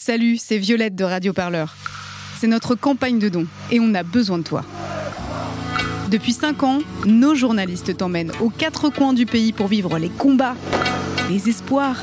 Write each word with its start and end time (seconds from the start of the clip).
Salut, 0.00 0.36
c'est 0.36 0.58
Violette 0.58 0.94
de 0.94 1.02
Radio 1.02 1.32
Parleur. 1.32 1.74
C'est 2.38 2.46
notre 2.46 2.76
campagne 2.76 3.18
de 3.18 3.28
dons 3.28 3.48
et 3.72 3.80
on 3.80 3.94
a 3.94 4.04
besoin 4.04 4.38
de 4.38 4.44
toi. 4.44 4.62
Depuis 6.08 6.32
5 6.32 6.62
ans, 6.62 6.78
nos 7.04 7.34
journalistes 7.34 7.96
t'emmènent 7.96 8.30
aux 8.40 8.48
quatre 8.48 8.90
coins 8.90 9.12
du 9.12 9.26
pays 9.26 9.52
pour 9.52 9.66
vivre 9.66 9.98
les 9.98 10.08
combats, 10.08 10.54
les 11.28 11.48
espoirs 11.48 11.96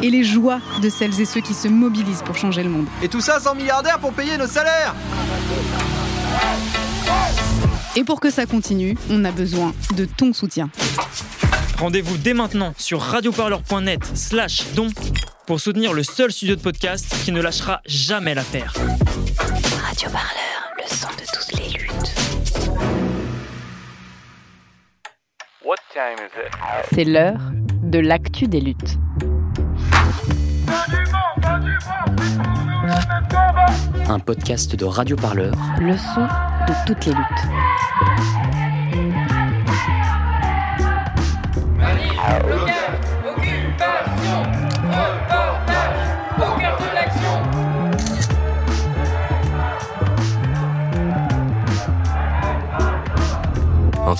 et 0.00 0.10
les 0.10 0.22
joies 0.22 0.60
de 0.80 0.88
celles 0.88 1.20
et 1.20 1.24
ceux 1.24 1.40
qui 1.40 1.54
se 1.54 1.66
mobilisent 1.66 2.22
pour 2.24 2.36
changer 2.36 2.62
le 2.62 2.70
monde. 2.70 2.86
Et 3.02 3.08
tout 3.08 3.20
ça 3.20 3.40
sans 3.40 3.56
milliardaires 3.56 3.98
pour 3.98 4.12
payer 4.12 4.38
nos 4.38 4.46
salaires 4.46 4.94
Et 7.96 8.04
pour 8.04 8.20
que 8.20 8.30
ça 8.30 8.46
continue, 8.46 8.96
on 9.10 9.24
a 9.24 9.32
besoin 9.32 9.74
de 9.96 10.04
ton 10.04 10.32
soutien. 10.32 10.70
Rendez-vous 11.78 12.16
dès 12.16 12.32
maintenant 12.32 12.74
sur 12.78 13.00
radioparleur.net 13.00 14.00
slash 14.14 14.72
don 14.76 14.88
pour 15.46 15.60
soutenir 15.60 15.92
le 15.92 16.02
seul 16.02 16.32
studio 16.32 16.56
de 16.56 16.60
podcast 16.60 17.14
qui 17.24 17.32
ne 17.32 17.40
lâchera 17.40 17.80
jamais 17.86 18.34
l'affaire. 18.34 18.72
Radio 19.82 20.08
Parleur, 20.10 20.72
le 20.76 20.86
son 20.86 21.08
de 21.08 21.24
toutes 21.32 21.52
les 21.60 21.68
luttes. 21.78 22.14
C'est 26.92 27.04
l'heure 27.04 27.40
de 27.82 27.98
l'actu 27.98 28.46
des 28.46 28.60
luttes. 28.60 28.98
Un 34.08 34.18
podcast 34.18 34.76
de 34.76 34.84
Radio 34.84 35.16
Parleur. 35.16 35.54
Le 35.80 35.96
son 35.96 36.26
de 36.66 36.86
toutes 36.86 37.06
les 37.06 37.12
luttes. 37.12 37.44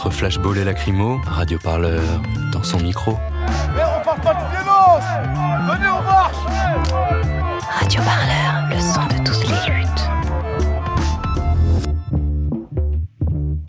Entre 0.04 0.12
flashball 0.12 0.58
et 0.58 0.64
lacrymo, 0.64 1.18
Radio 1.24 1.58
Parleur 1.58 2.02
dans 2.52 2.62
son 2.62 2.78
micro. 2.78 3.12
Mais 3.74 3.80
on 3.84 4.04
parle 4.04 4.20
pas 4.20 4.34
de 4.34 4.50
violence 4.50 5.02
Venez, 5.66 5.88
on 5.88 6.02
marche 6.02 6.36
Radio 7.80 8.02
Parleur, 8.02 8.68
le 8.68 8.80
son 8.80 9.00
de 9.06 9.24
toutes 9.24 9.48
les 9.48 9.74
luttes. 9.74 9.94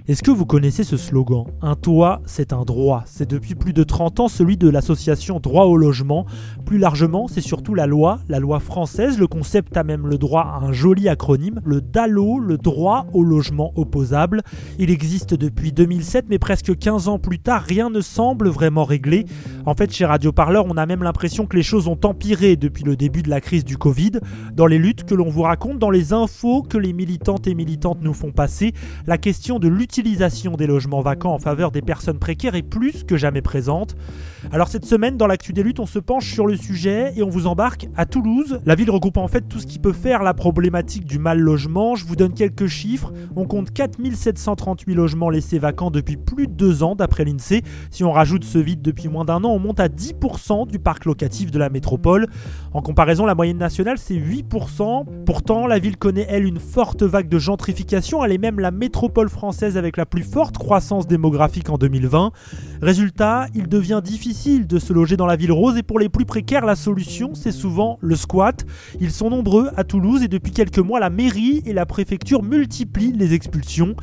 Est-ce 0.09 0.21
que 0.23 0.29
vous 0.29 0.45
connaissez 0.45 0.83
ce 0.83 0.97
slogan? 0.97 1.45
Un 1.61 1.75
toit, 1.75 2.21
c'est 2.25 2.51
un 2.51 2.63
droit. 2.63 3.03
C'est 3.05 3.29
depuis 3.29 3.55
plus 3.55 3.71
de 3.71 3.83
30 3.83 4.19
ans 4.19 4.27
celui 4.27 4.57
de 4.57 4.69
l'association 4.69 5.39
Droit 5.39 5.63
au 5.63 5.77
logement. 5.77 6.25
Plus 6.65 6.79
largement, 6.79 7.27
c'est 7.27 7.41
surtout 7.41 7.75
la 7.75 7.85
loi, 7.85 8.19
la 8.27 8.39
loi 8.39 8.59
française. 8.59 9.19
Le 9.19 9.27
concept 9.27 9.77
a 9.77 9.83
même 9.83 10.07
le 10.07 10.17
droit 10.17 10.41
à 10.41 10.65
un 10.65 10.73
joli 10.73 11.07
acronyme, 11.07 11.61
le 11.63 11.79
DALO, 11.79 12.39
le 12.39 12.57
droit 12.57 13.05
au 13.13 13.23
logement 13.23 13.71
opposable. 13.75 14.41
Il 14.79 14.89
existe 14.89 15.35
depuis 15.35 15.71
2007, 15.71 16.25
mais 16.27 16.39
presque 16.39 16.75
15 16.75 17.07
ans 17.07 17.19
plus 17.19 17.37
tard, 17.37 17.61
rien 17.61 17.91
ne 17.91 18.01
semble 18.01 18.49
vraiment 18.49 18.83
réglé. 18.83 19.25
En 19.67 19.75
fait, 19.75 19.93
chez 19.93 20.05
Radio 20.05 20.31
Parleur, 20.31 20.65
on 20.67 20.75
a 20.75 20.87
même 20.87 21.03
l'impression 21.03 21.45
que 21.45 21.55
les 21.55 21.61
choses 21.61 21.87
ont 21.87 21.99
empiré 22.03 22.55
depuis 22.55 22.83
le 22.83 22.95
début 22.95 23.21
de 23.21 23.29
la 23.29 23.41
crise 23.41 23.63
du 23.63 23.77
Covid. 23.77 24.13
Dans 24.55 24.65
les 24.65 24.79
luttes 24.79 25.03
que 25.03 25.13
l'on 25.13 25.29
vous 25.29 25.43
raconte, 25.43 25.77
dans 25.77 25.91
les 25.91 26.13
infos 26.13 26.63
que 26.63 26.79
les 26.79 26.93
militantes 26.93 27.45
et 27.45 27.53
militantes 27.53 27.99
nous 28.01 28.13
font 28.13 28.31
passer, 28.31 28.73
la 29.05 29.19
question 29.19 29.59
de 29.59 29.67
l'utilisation 29.67 30.53
des 30.53 30.65
logements 30.65 31.01
vacants 31.01 31.33
en 31.33 31.39
faveur 31.39 31.69
des 31.69 31.83
personnes 31.83 32.17
précaires 32.17 32.55
est 32.55 32.63
plus 32.63 33.03
que 33.03 33.17
jamais 33.17 33.43
présente. 33.43 33.95
Alors 34.51 34.67
cette 34.67 34.85
semaine, 34.85 35.17
dans 35.17 35.27
l'actu 35.27 35.53
des 35.53 35.63
luttes, 35.63 35.79
on 35.79 35.85
se 35.85 35.99
penche 35.99 36.31
sur 36.31 36.47
le 36.47 36.54
sujet 36.57 37.13
et 37.15 37.23
on 37.23 37.29
vous 37.29 37.47
embarque 37.47 37.87
à 37.95 38.05
Toulouse. 38.05 38.59
La 38.65 38.75
ville 38.75 38.89
regroupe 38.89 39.17
en 39.17 39.27
fait 39.27 39.41
tout 39.41 39.59
ce 39.59 39.67
qui 39.67 39.79
peut 39.79 39.93
faire 39.93 40.23
la 40.23 40.33
problématique 40.33 41.05
du 41.05 41.19
mal 41.19 41.39
logement. 41.39 41.95
Je 41.95 42.05
vous 42.05 42.15
donne 42.15 42.33
quelques 42.33 42.67
chiffres. 42.67 43.11
On 43.35 43.45
compte 43.45 43.71
4738 43.71 44.93
logements 44.93 45.29
laissés 45.29 45.59
vacants 45.59 45.91
depuis 45.91 46.17
plus 46.17 46.47
de 46.47 46.53
deux 46.53 46.83
ans 46.83 46.95
d'après 46.95 47.25
l'INSEE. 47.25 47.61
Si 47.91 48.03
on 48.03 48.11
rajoute 48.11 48.43
ce 48.43 48.57
vide 48.57 48.81
depuis 48.81 49.07
moins 49.07 49.25
d'un 49.25 49.43
an, 49.43 49.49
on 49.49 49.59
monte 49.59 49.79
à 49.79 49.87
10% 49.87 50.67
du 50.67 50.79
parc 50.79 51.05
locatif 51.05 51.51
de 51.51 51.59
la 51.59 51.69
métropole. 51.69 52.27
En 52.75 52.81
comparaison, 52.81 53.25
la 53.25 53.35
moyenne 53.35 53.57
nationale 53.57 53.97
c'est 53.97 54.15
8%. 54.15 55.05
Pourtant, 55.25 55.65
la 55.65 55.79
ville 55.79 55.95
connaît 55.95 56.25
elle 56.27 56.43
une 56.43 56.59
forte 56.59 57.03
vague 57.03 57.29
de 57.29 57.39
gentrification. 57.39 58.21
Elle 58.21 58.33
est 58.33 58.37
même 58.37 58.59
la 58.59 58.71
métropole 58.71 59.29
française 59.29 59.77
avec 59.77 59.95
la 59.95 60.05
plus 60.05 60.23
forte 60.23 60.57
croissance 60.57 61.07
démographique 61.07 61.69
en 61.69 61.77
2020. 61.77 62.33
Résultat, 62.81 63.45
il 63.55 63.69
devient 63.69 64.01
difficile 64.03 64.67
de 64.67 64.77
se 64.77 64.91
loger 64.91 65.15
dans 65.15 65.25
la 65.25 65.37
ville 65.37 65.53
rose 65.53 65.77
et 65.77 65.83
pour 65.83 65.99
les 65.99 66.09
plus 66.09 66.25
précaires, 66.25 66.65
la 66.65 66.75
solution, 66.75 67.33
c'est 67.33 67.53
souvent 67.53 67.97
le 68.01 68.17
squat. 68.17 68.65
Ils 68.99 69.11
sont 69.11 69.29
nombreux 69.29 69.69
à 69.77 69.85
Toulouse 69.85 70.21
et 70.21 70.27
depuis 70.27 70.51
quelques 70.51 70.79
mois, 70.79 70.99
la 70.99 71.09
mairie 71.09 71.63
et 71.65 71.71
la 71.71 71.85
préfecture 71.85 72.43
multiplient 72.43 73.13
les 73.13 73.33
expulsions. 73.33 73.95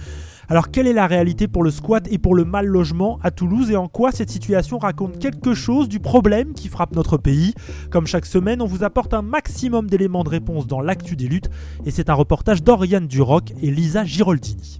Alors 0.48 0.70
quelle 0.70 0.86
est 0.86 0.92
la 0.92 1.06
réalité 1.06 1.48
pour 1.48 1.62
le 1.62 1.70
squat 1.70 2.06
et 2.10 2.18
pour 2.18 2.34
le 2.34 2.44
mal 2.44 2.66
logement 2.66 3.18
à 3.22 3.30
Toulouse 3.30 3.70
et 3.70 3.76
en 3.76 3.88
quoi 3.88 4.12
cette 4.12 4.30
situation 4.30 4.78
raconte 4.78 5.18
quelque 5.18 5.54
chose 5.54 5.88
du 5.88 6.00
problème 6.00 6.52
qui 6.52 6.68
frappe 6.68 6.94
notre 6.94 7.16
pays? 7.16 7.54
Comme 7.90 8.06
chaque 8.06 8.26
semaine, 8.26 8.60
on 8.60 8.66
vous 8.66 8.84
apporte 8.84 9.14
un 9.14 9.22
maximum 9.22 9.88
d'éléments 9.88 10.24
de 10.24 10.30
réponse 10.30 10.66
dans 10.66 10.80
l'actu 10.80 11.16
des 11.16 11.28
luttes. 11.28 11.50
Et 11.86 11.90
c'est 11.90 12.10
un 12.10 12.14
reportage 12.14 12.62
d'Oriane 12.62 13.06
Duroc 13.06 13.52
et 13.62 13.70
Lisa 13.70 14.04
Giroldini. 14.04 14.78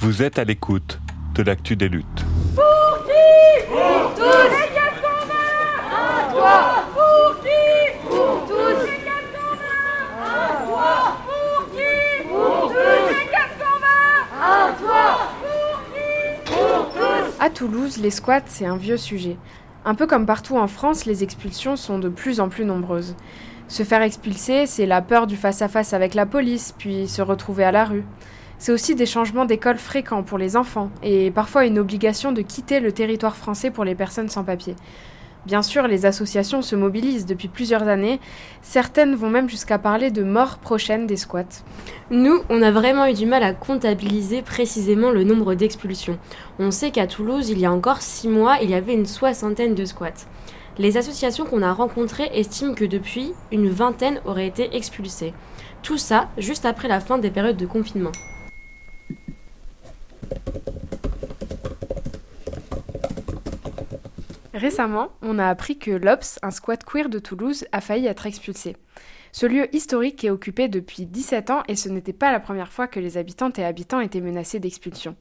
Vous 0.00 0.22
êtes 0.22 0.38
à 0.38 0.44
l'écoute 0.44 1.00
de 1.34 1.42
l'actu 1.42 1.76
des 1.76 1.88
luttes. 1.88 2.24
À 6.42 6.84
Les 17.98 18.10
squats, 18.10 18.42
c'est 18.46 18.66
un 18.66 18.76
vieux 18.76 18.96
sujet. 18.96 19.36
Un 19.84 19.94
peu 19.94 20.06
comme 20.06 20.26
partout 20.26 20.56
en 20.56 20.66
France, 20.66 21.06
les 21.06 21.22
expulsions 21.22 21.76
sont 21.76 21.98
de 21.98 22.08
plus 22.08 22.40
en 22.40 22.48
plus 22.48 22.64
nombreuses. 22.64 23.16
Se 23.68 23.82
faire 23.82 24.02
expulser, 24.02 24.66
c'est 24.66 24.86
la 24.86 25.00
peur 25.00 25.26
du 25.26 25.36
face-à-face 25.36 25.92
avec 25.92 26.14
la 26.14 26.26
police, 26.26 26.74
puis 26.76 27.08
se 27.08 27.22
retrouver 27.22 27.64
à 27.64 27.72
la 27.72 27.84
rue. 27.84 28.04
C'est 28.58 28.72
aussi 28.72 28.94
des 28.94 29.06
changements 29.06 29.46
d'école 29.46 29.78
fréquents 29.78 30.22
pour 30.22 30.36
les 30.36 30.56
enfants, 30.56 30.90
et 31.02 31.30
parfois 31.30 31.64
une 31.64 31.78
obligation 31.78 32.32
de 32.32 32.42
quitter 32.42 32.80
le 32.80 32.92
territoire 32.92 33.36
français 33.36 33.70
pour 33.70 33.84
les 33.84 33.94
personnes 33.94 34.28
sans 34.28 34.44
papier. 34.44 34.76
Bien 35.46 35.62
sûr, 35.62 35.86
les 35.88 36.04
associations 36.04 36.60
se 36.60 36.76
mobilisent 36.76 37.24
depuis 37.24 37.48
plusieurs 37.48 37.88
années. 37.88 38.20
Certaines 38.60 39.14
vont 39.14 39.30
même 39.30 39.48
jusqu'à 39.48 39.78
parler 39.78 40.10
de 40.10 40.22
mort 40.22 40.58
prochaine 40.58 41.06
des 41.06 41.16
squats. 41.16 41.64
Nous, 42.10 42.42
on 42.50 42.60
a 42.60 42.70
vraiment 42.70 43.06
eu 43.06 43.14
du 43.14 43.24
mal 43.24 43.42
à 43.42 43.54
comptabiliser 43.54 44.42
précisément 44.42 45.10
le 45.10 45.24
nombre 45.24 45.54
d'expulsions. 45.54 46.18
On 46.58 46.70
sait 46.70 46.90
qu'à 46.90 47.06
Toulouse, 47.06 47.48
il 47.48 47.58
y 47.58 47.64
a 47.64 47.72
encore 47.72 48.02
six 48.02 48.28
mois, 48.28 48.58
il 48.62 48.68
y 48.68 48.74
avait 48.74 48.94
une 48.94 49.06
soixantaine 49.06 49.74
de 49.74 49.84
squats. 49.86 50.26
Les 50.78 50.96
associations 50.96 51.46
qu'on 51.46 51.62
a 51.62 51.72
rencontrées 51.72 52.30
estiment 52.34 52.74
que 52.74 52.84
depuis, 52.84 53.32
une 53.50 53.70
vingtaine 53.70 54.20
auraient 54.26 54.46
été 54.46 54.76
expulsées. 54.76 55.32
Tout 55.82 55.98
ça 55.98 56.28
juste 56.36 56.66
après 56.66 56.88
la 56.88 57.00
fin 57.00 57.18
des 57.18 57.30
périodes 57.30 57.56
de 57.56 57.66
confinement. 57.66 58.12
Récemment, 64.60 65.08
on 65.22 65.38
a 65.38 65.48
appris 65.48 65.78
que 65.78 65.90
l'Obs, 65.90 66.38
un 66.42 66.50
squat 66.50 66.84
queer 66.84 67.08
de 67.08 67.18
Toulouse, 67.18 67.64
a 67.72 67.80
failli 67.80 68.06
être 68.06 68.26
expulsé. 68.26 68.76
Ce 69.32 69.46
lieu 69.46 69.74
historique 69.74 70.22
est 70.22 70.28
occupé 70.28 70.68
depuis 70.68 71.06
17 71.06 71.48
ans 71.48 71.62
et 71.66 71.76
ce 71.76 71.88
n'était 71.88 72.12
pas 72.12 72.30
la 72.30 72.40
première 72.40 72.70
fois 72.70 72.86
que 72.86 73.00
les 73.00 73.16
habitantes 73.16 73.58
et 73.58 73.64
habitants 73.64 74.00
étaient 74.00 74.20
menacés 74.20 74.60
d'expulsion. 74.60 75.16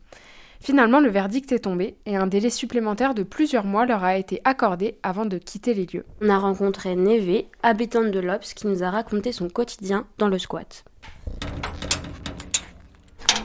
Finalement, 0.59 0.99
le 0.99 1.07
verdict 1.07 1.53
est 1.53 1.59
tombé 1.59 1.95
et 2.05 2.17
un 2.17 2.27
délai 2.27 2.49
supplémentaire 2.49 3.13
de 3.13 3.23
plusieurs 3.23 3.63
mois 3.63 3.85
leur 3.85 4.03
a 4.03 4.17
été 4.17 4.41
accordé 4.43 4.97
avant 5.03 5.25
de 5.25 5.37
quitter 5.37 5.73
les 5.73 5.85
lieux. 5.85 6.05
On 6.21 6.27
a 6.27 6.37
rencontré 6.37 6.97
Neve, 6.97 7.45
habitante 7.63 8.11
de 8.11 8.19
l'Obs, 8.19 8.53
qui 8.53 8.67
nous 8.67 8.83
a 8.83 8.89
raconté 8.89 9.31
son 9.31 9.47
quotidien 9.47 10.05
dans 10.17 10.27
le 10.27 10.37
squat. 10.37 10.83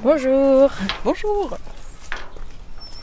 Bonjour 0.03 0.73
Bonjour 1.05 1.57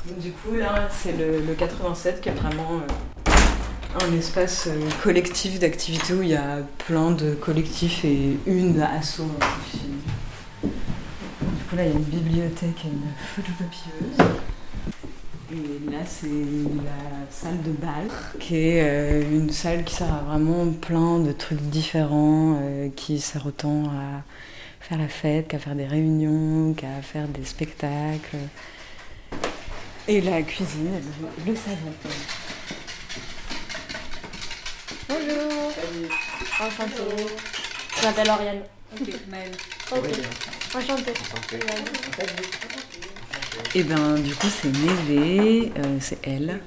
Du 0.03 0.31
coup, 0.31 0.55
là, 0.55 0.89
c'est 0.89 1.11
le, 1.11 1.41
le 1.45 1.53
87 1.53 2.21
qui 2.21 2.29
est 2.29 2.31
vraiment 2.31 2.79
euh, 3.27 4.03
un 4.03 4.17
espace 4.17 4.67
euh, 4.67 4.89
collectif 5.03 5.59
d'activités 5.59 6.15
où 6.15 6.23
il 6.23 6.29
y 6.29 6.35
a 6.35 6.57
plein 6.87 7.11
de 7.11 7.35
collectifs 7.35 8.03
et 8.03 8.35
une 8.47 8.81
asso. 8.81 9.21
Du 10.63 10.69
coup, 11.69 11.75
là, 11.75 11.85
il 11.85 11.89
y 11.89 11.91
a 11.91 11.93
une 11.93 12.03
bibliothèque 12.03 12.85
et 12.85 12.87
une 12.87 13.11
photocopieuse. 13.35 14.17
Et 15.51 15.91
là, 15.91 15.99
c'est 16.07 16.25
la 16.27 17.29
salle 17.29 17.61
de 17.61 17.71
bal, 17.71 18.07
qui 18.39 18.55
est 18.55 18.81
euh, 18.81 19.21
une 19.31 19.51
salle 19.51 19.83
qui 19.83 19.93
sert 19.93 20.11
à 20.11 20.23
vraiment 20.23 20.71
plein 20.71 21.19
de 21.19 21.31
trucs 21.31 21.61
différents, 21.61 22.59
qui 22.95 23.19
sert 23.19 23.45
autant 23.45 23.83
à 23.85 24.23
faire 24.79 24.97
la 24.97 25.07
fête 25.07 25.47
qu'à 25.49 25.59
faire 25.59 25.75
des 25.75 25.85
réunions, 25.85 26.73
qu'à 26.73 27.03
faire 27.03 27.27
des 27.27 27.45
spectacles. 27.45 28.37
Et 30.07 30.19
la 30.21 30.41
cuisine, 30.41 30.99
le, 31.45 31.51
le 31.51 31.55
salon. 31.55 31.93
Bonjour 35.07 35.71
Salut. 35.73 36.09
Enchantée 36.59 37.23
Je 37.97 38.05
m'appelle 38.05 38.29
Oriane. 38.29 38.61
Ok, 38.93 39.07
Maëlle. 39.29 39.51
Ok, 39.91 40.09
enchantée. 40.75 41.13
Et 43.75 43.83
ben 43.83 44.15
du 44.15 44.35
coup 44.35 44.47
c'est 44.49 44.71
Neve, 44.71 45.71
euh, 45.77 45.97
c'est 45.99 46.19
elle. 46.27 46.59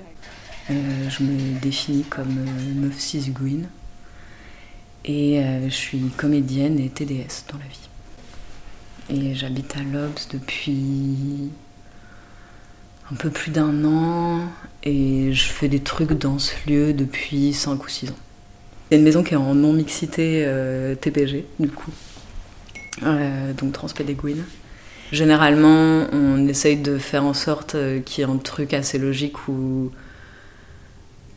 Euh, 0.70 1.10
je 1.10 1.22
me 1.22 1.58
définis 1.60 2.04
comme 2.04 2.38
euh, 2.38 2.74
meuf 2.86 2.98
cisgouine. 2.98 3.68
Et 5.04 5.40
euh, 5.40 5.64
je 5.64 5.74
suis 5.74 6.08
comédienne 6.16 6.78
et 6.78 6.88
TDS 6.88 7.44
dans 7.50 7.58
la 7.58 7.66
vie. 7.66 7.88
Et 9.10 9.34
j'habite 9.34 9.76
à 9.76 9.80
Lobs 9.80 10.18
depuis 10.32 11.50
un 13.12 13.14
peu 13.16 13.30
plus 13.30 13.50
d'un 13.50 13.84
an 13.84 14.40
et 14.82 15.32
je 15.32 15.44
fais 15.48 15.68
des 15.68 15.80
trucs 15.80 16.12
dans 16.12 16.38
ce 16.38 16.52
lieu 16.68 16.92
depuis 16.92 17.52
5 17.52 17.82
ou 17.84 17.88
6 17.88 18.10
ans. 18.10 18.16
C'est 18.90 18.96
une 18.98 19.02
maison 19.04 19.22
qui 19.22 19.34
est 19.34 19.38
en 19.38 19.54
non-mixité 19.54 20.44
euh, 20.46 20.94
TPG, 20.94 21.46
du 21.58 21.68
coup. 21.68 21.90
Euh, 23.02 23.52
donc 23.54 23.72
transpédéguine. 23.72 24.44
Généralement, 25.12 26.06
on 26.12 26.46
essaye 26.48 26.76
de 26.76 26.98
faire 26.98 27.24
en 27.24 27.34
sorte 27.34 27.74
euh, 27.74 28.00
qu'il 28.00 28.22
y 28.24 28.26
ait 28.26 28.30
un 28.30 28.36
truc 28.38 28.72
assez 28.74 28.98
logique 28.98 29.48
où 29.48 29.90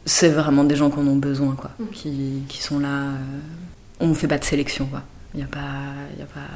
c'est 0.05 0.29
vraiment 0.29 0.63
des 0.63 0.75
gens 0.75 0.89
qui 0.89 0.99
en 0.99 1.07
ont 1.07 1.15
besoin, 1.17 1.55
quoi. 1.55 1.71
Qui, 1.91 2.43
qui 2.47 2.61
sont 2.61 2.79
là. 2.79 3.07
euh, 3.09 3.15
On 3.99 4.07
ne 4.07 4.13
fait 4.13 4.27
pas 4.27 4.37
de 4.37 4.43
sélection, 4.45 4.85
quoi. 4.85 5.03
Il 5.33 5.37
n'y 5.37 5.43
a 5.43 5.47
pas. 5.47 5.59
Il 6.15 6.19
y 6.19 6.23
a 6.23 6.25
pas 6.27 6.47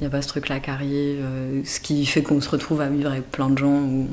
il 0.00 0.04
n'y 0.04 0.06
a 0.06 0.10
pas 0.10 0.22
ce 0.22 0.28
truc-là 0.28 0.60
qui 0.60 0.70
euh, 0.70 1.62
ce 1.64 1.78
qui 1.78 2.06
fait 2.06 2.22
qu'on 2.22 2.40
se 2.40 2.48
retrouve 2.48 2.80
à 2.80 2.88
vivre 2.88 3.10
avec 3.10 3.30
plein 3.30 3.50
de 3.50 3.58
gens 3.58 3.82
où 3.82 4.08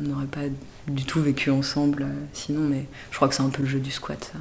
on 0.00 0.08
n'aurait 0.08 0.26
pas 0.26 0.40
du 0.88 1.04
tout 1.04 1.22
vécu 1.22 1.50
ensemble 1.50 2.02
euh, 2.02 2.12
sinon, 2.32 2.62
mais 2.62 2.86
je 3.12 3.16
crois 3.16 3.28
que 3.28 3.36
c'est 3.36 3.42
un 3.42 3.48
peu 3.48 3.62
le 3.62 3.68
jeu 3.68 3.78
du 3.78 3.92
squat, 3.92 4.30
ça. 4.32 4.38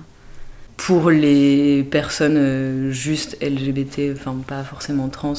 Pour 0.78 1.12
les 1.12 1.84
personnes 1.84 2.38
euh, 2.38 2.92
juste 2.92 3.38
LGBT, 3.40 4.14
enfin 4.14 4.36
pas 4.48 4.64
forcément 4.64 5.10
trans, 5.10 5.36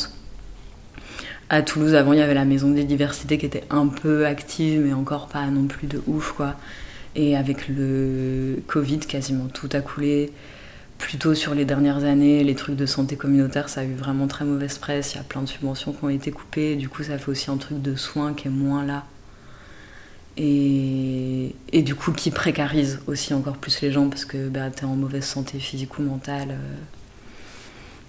à 1.49 1.63
Toulouse, 1.63 1.97
avant, 1.97 2.13
il 2.13 2.21
y 2.21 2.23
avait 2.23 2.35
la 2.35 2.45
Maison 2.45 2.71
des 2.71 2.85
Diversités 2.85 3.37
qui 3.37 3.47
était 3.47 3.65
un 3.71 3.89
peu 3.89 4.27
active, 4.27 4.83
mais 4.85 4.93
encore 4.93 5.27
pas 5.27 5.45
non 5.47 5.67
plus 5.67 5.89
de 5.89 6.01
ouf, 6.07 6.31
quoi. 6.31 6.55
Et 7.17 7.37
avec 7.37 7.67
le 7.69 8.63
Covid, 8.69 9.01
quasiment 9.01 9.49
tout 9.49 9.69
a 9.73 9.81
coulé. 9.81 10.31
Plutôt 11.01 11.35
sur 11.35 11.55
les 11.55 11.65
dernières 11.65 12.05
années, 12.05 12.45
les 12.45 12.55
trucs 12.55 12.77
de 12.77 12.85
santé 12.85 13.17
communautaire, 13.17 13.71
ça 13.71 13.81
a 13.81 13.85
eu 13.85 13.95
vraiment 13.95 14.27
très 14.27 14.45
mauvaise 14.45 14.77
presse. 14.77 15.15
Il 15.15 15.17
y 15.17 15.21
a 15.21 15.25
plein 15.25 15.41
de 15.41 15.49
subventions 15.49 15.93
qui 15.93 16.05
ont 16.05 16.11
été 16.11 16.31
coupées. 16.31 16.77
Du 16.77 16.91
coup, 16.91 17.03
ça 17.03 17.17
fait 17.19 17.31
aussi 17.31 17.51
un 17.51 17.57
truc 17.57 17.81
de 17.81 17.97
soins 17.97 18.35
qui 18.35 18.49
est 18.49 18.51
moins 18.51 18.85
là. 18.85 19.05
Et, 20.37 21.57
et 21.73 21.83
du 21.83 21.95
coup, 21.95 22.13
qui 22.13 22.31
précarise 22.31 23.01
aussi 23.07 23.33
encore 23.33 23.57
plus 23.57 23.81
les 23.81 23.91
gens 23.91 24.09
parce 24.11 24.27
que 24.27 24.49
bah, 24.49 24.71
t'es 24.71 24.85
en 24.85 24.95
mauvaise 24.95 25.25
santé 25.25 25.59
physique 25.59 25.99
ou 25.99 26.03
mentale. 26.03 26.51
euh, 26.51 26.75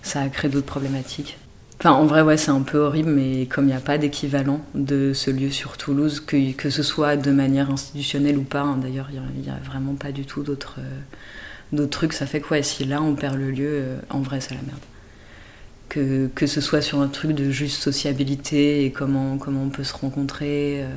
ça 0.04 0.22
a 0.22 0.30
créé 0.30 0.52
d'autres 0.52 0.68
problématiques. 0.68 1.38
Enfin, 1.80 1.94
en 1.94 2.06
vrai, 2.06 2.22
ouais, 2.22 2.38
c'est 2.38 2.52
un 2.52 2.62
peu 2.62 2.78
horrible, 2.78 3.10
mais 3.10 3.48
comme 3.48 3.66
il 3.66 3.70
n'y 3.70 3.74
a 3.74 3.80
pas 3.80 3.98
d'équivalent 3.98 4.62
de 4.76 5.14
ce 5.14 5.32
lieu 5.32 5.50
sur 5.50 5.78
Toulouse, 5.78 6.20
que, 6.20 6.52
que 6.52 6.70
ce 6.70 6.84
soit 6.84 7.16
de 7.16 7.32
manière 7.32 7.72
institutionnelle 7.72 8.38
ou 8.38 8.44
pas, 8.44 8.62
hein, 8.62 8.78
d'ailleurs, 8.78 9.08
il 9.12 9.42
n'y 9.42 9.50
a, 9.50 9.58
vraiment 9.66 9.96
pas 9.96 10.12
du 10.12 10.26
tout 10.26 10.44
d'autres 10.44 10.76
euh, 10.80 11.00
d'autres 11.74 11.90
trucs, 11.92 12.14
ça 12.14 12.26
fait 12.26 12.42
que 12.42 12.50
ouais, 12.50 12.64
si 12.64 12.86
là 12.86 13.02
on 13.02 13.16
perd 13.16 13.38
le 13.38 13.52
lieu, 13.52 13.70
euh, 13.70 13.98
en 14.10 14.22
vrai, 14.22 14.42
c'est 14.42 14.56
la 14.56 14.62
merde. 14.62 14.80
Que, 15.90 16.28
que 16.34 16.48
ce 16.48 16.62
soit 16.62 16.82
sur 16.82 17.02
un 17.02 17.08
truc 17.08 17.32
de 17.32 17.50
juste 17.50 17.82
sociabilité 17.82 18.86
et 18.86 18.92
comment, 18.92 19.38
comment 19.38 19.64
on 19.64 19.70
peut 19.70 19.84
se 19.84 19.94
rencontrer, 19.94 20.84
euh, 20.84 20.88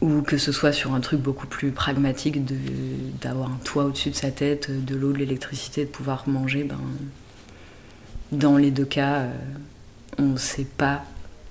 ou 0.00 0.22
que 0.22 0.38
ce 0.38 0.50
soit 0.50 0.72
sur 0.72 0.94
un 0.94 1.00
truc 1.00 1.20
beaucoup 1.20 1.46
plus 1.46 1.72
pragmatique 1.72 2.40
d'avoir 3.20 3.50
un 3.50 3.58
toit 3.64 3.84
au-dessus 3.84 4.10
de 4.10 4.14
sa 4.14 4.30
tête, 4.30 4.70
de 4.70 4.96
l'eau, 4.96 5.12
de 5.12 5.18
l'électricité, 5.18 5.84
de 5.84 5.90
pouvoir 5.90 6.26
manger, 6.26 6.64
ben, 6.64 6.78
dans 8.32 8.56
les 8.56 8.70
deux 8.70 8.84
cas, 8.84 9.20
euh, 9.20 9.32
on 10.18 10.22
ne 10.22 10.36
sait 10.36 10.66
pas 10.76 11.04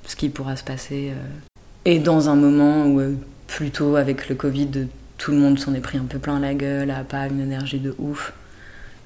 ce 0.06 0.16
qui 0.16 0.30
pourra 0.30 0.56
se 0.56 0.64
passer. 0.64 1.12
euh. 1.12 1.60
Et 1.86 2.00
dans 2.00 2.30
un 2.30 2.36
moment 2.36 2.86
où, 2.86 3.00
euh, 3.00 3.16
plutôt 3.48 3.96
avec 3.96 4.30
le 4.30 4.36
Covid, 4.36 4.88
tout 5.18 5.32
le 5.32 5.38
monde 5.38 5.60
s'en 5.60 5.74
est 5.74 5.82
pris 5.82 5.98
un 5.98 6.06
peu 6.06 6.20
plein 6.20 6.40
la 6.40 6.54
gueule, 6.54 6.92
a 6.92 7.04
pas 7.04 7.28
une 7.28 7.42
énergie 7.42 7.80
de 7.80 7.94
ouf. 7.98 8.34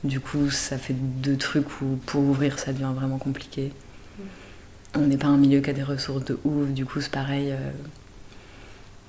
Du 0.03 0.19
coup, 0.19 0.49
ça 0.49 0.77
fait 0.77 0.93
deux 0.93 1.37
trucs 1.37 1.81
où 1.81 1.97
pour 2.05 2.21
ouvrir, 2.23 2.59
ça 2.59 2.73
devient 2.73 2.91
vraiment 2.93 3.17
compliqué. 3.17 3.71
On 4.95 5.01
n'est 5.07 5.17
pas 5.17 5.27
un 5.27 5.37
milieu 5.37 5.61
qui 5.61 5.69
a 5.69 5.73
des 5.73 5.83
ressources 5.83 6.25
de 6.25 6.37
ouf, 6.43 6.69
du 6.69 6.85
coup, 6.85 7.01
c'est 7.01 7.11
pareil. 7.11 7.51
euh, 7.51 7.71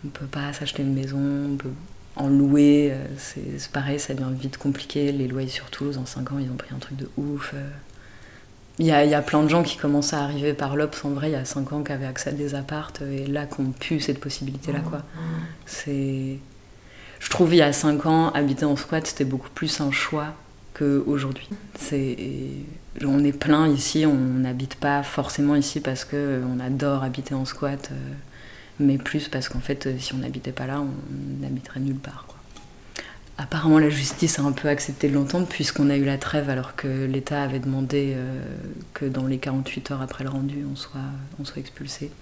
on 0.04 0.08
peut 0.08 0.26
pas 0.26 0.52
s'acheter 0.52 0.82
une 0.82 0.94
maison, 0.94 1.18
on 1.52 1.56
peut 1.56 1.70
en 2.16 2.28
louer, 2.28 2.90
euh, 2.92 3.04
c'est 3.18 3.70
pareil, 3.72 3.98
ça 3.98 4.14
devient 4.14 4.32
vite 4.38 4.56
compliqué. 4.56 5.10
Les 5.12 5.26
loyers 5.26 5.48
sur 5.48 5.70
Toulouse, 5.70 5.98
en 5.98 6.06
5 6.06 6.32
ans, 6.32 6.38
ils 6.38 6.50
ont 6.50 6.56
pris 6.56 6.74
un 6.74 6.78
truc 6.78 6.96
de 6.96 7.08
ouf. 7.16 7.52
euh. 7.54 7.68
Il 8.78 8.86
y, 8.86 8.92
a, 8.92 9.04
il 9.04 9.10
y 9.10 9.14
a 9.14 9.22
plein 9.22 9.42
de 9.42 9.48
gens 9.48 9.62
qui 9.62 9.76
commencent 9.76 10.12
à 10.14 10.22
arriver 10.22 10.52
par 10.54 10.76
l'Obs, 10.76 11.04
en 11.04 11.10
vrai, 11.10 11.30
il 11.30 11.32
y 11.32 11.36
a 11.36 11.44
5 11.44 11.72
ans, 11.72 11.82
qui 11.82 11.92
avaient 11.92 12.06
accès 12.06 12.30
à 12.30 12.32
des 12.32 12.54
appartes, 12.54 13.02
et 13.02 13.26
là, 13.26 13.46
qui 13.46 13.60
ont 13.60 13.72
pu 13.72 14.00
cette 14.00 14.20
possibilité-là, 14.20 14.80
quoi. 14.80 15.02
C'est... 15.66 16.38
Je 17.20 17.30
trouve, 17.30 17.54
il 17.54 17.58
y 17.58 17.62
a 17.62 17.72
5 17.72 18.06
ans, 18.06 18.30
habiter 18.32 18.64
en 18.64 18.76
squat, 18.76 19.06
c'était 19.06 19.24
beaucoup 19.24 19.50
plus 19.50 19.80
un 19.80 19.90
choix 19.90 20.34
qu'aujourd'hui. 20.74 21.48
On 23.04 23.24
est 23.24 23.32
plein 23.32 23.68
ici, 23.68 24.06
on 24.06 24.14
n'habite 24.14 24.76
pas 24.76 25.02
forcément 25.02 25.56
ici 25.56 25.80
parce 25.80 26.04
qu'on 26.04 26.60
adore 26.60 27.02
habiter 27.02 27.34
en 27.34 27.44
squat, 27.44 27.90
euh, 27.92 27.96
mais 28.78 28.98
plus 28.98 29.28
parce 29.28 29.48
qu'en 29.48 29.60
fait, 29.60 29.86
euh, 29.86 29.94
si 29.98 30.14
on 30.14 30.18
n'habitait 30.18 30.52
pas 30.52 30.66
là, 30.66 30.80
on 30.80 31.42
n'habiterait 31.42 31.80
nulle 31.80 31.96
part. 31.96 32.26
Apparemment, 33.36 33.80
la 33.80 33.90
justice 33.90 34.38
a 34.38 34.42
un 34.42 34.52
peu 34.52 34.68
accepté 34.68 35.08
de 35.08 35.14
l'entendre 35.14 35.48
puisqu'on 35.48 35.90
a 35.90 35.96
eu 35.96 36.04
la 36.04 36.18
trêve 36.18 36.48
alors 36.50 36.76
que 36.76 37.04
l'État 37.06 37.42
avait 37.42 37.58
demandé 37.58 38.12
euh, 38.14 38.44
que 38.92 39.06
dans 39.06 39.26
les 39.26 39.38
48 39.38 39.90
heures 39.90 40.02
après 40.02 40.22
le 40.22 40.30
rendu, 40.30 40.64
on 40.70 40.76
soit, 40.76 41.00
expulsé. 41.56 42.12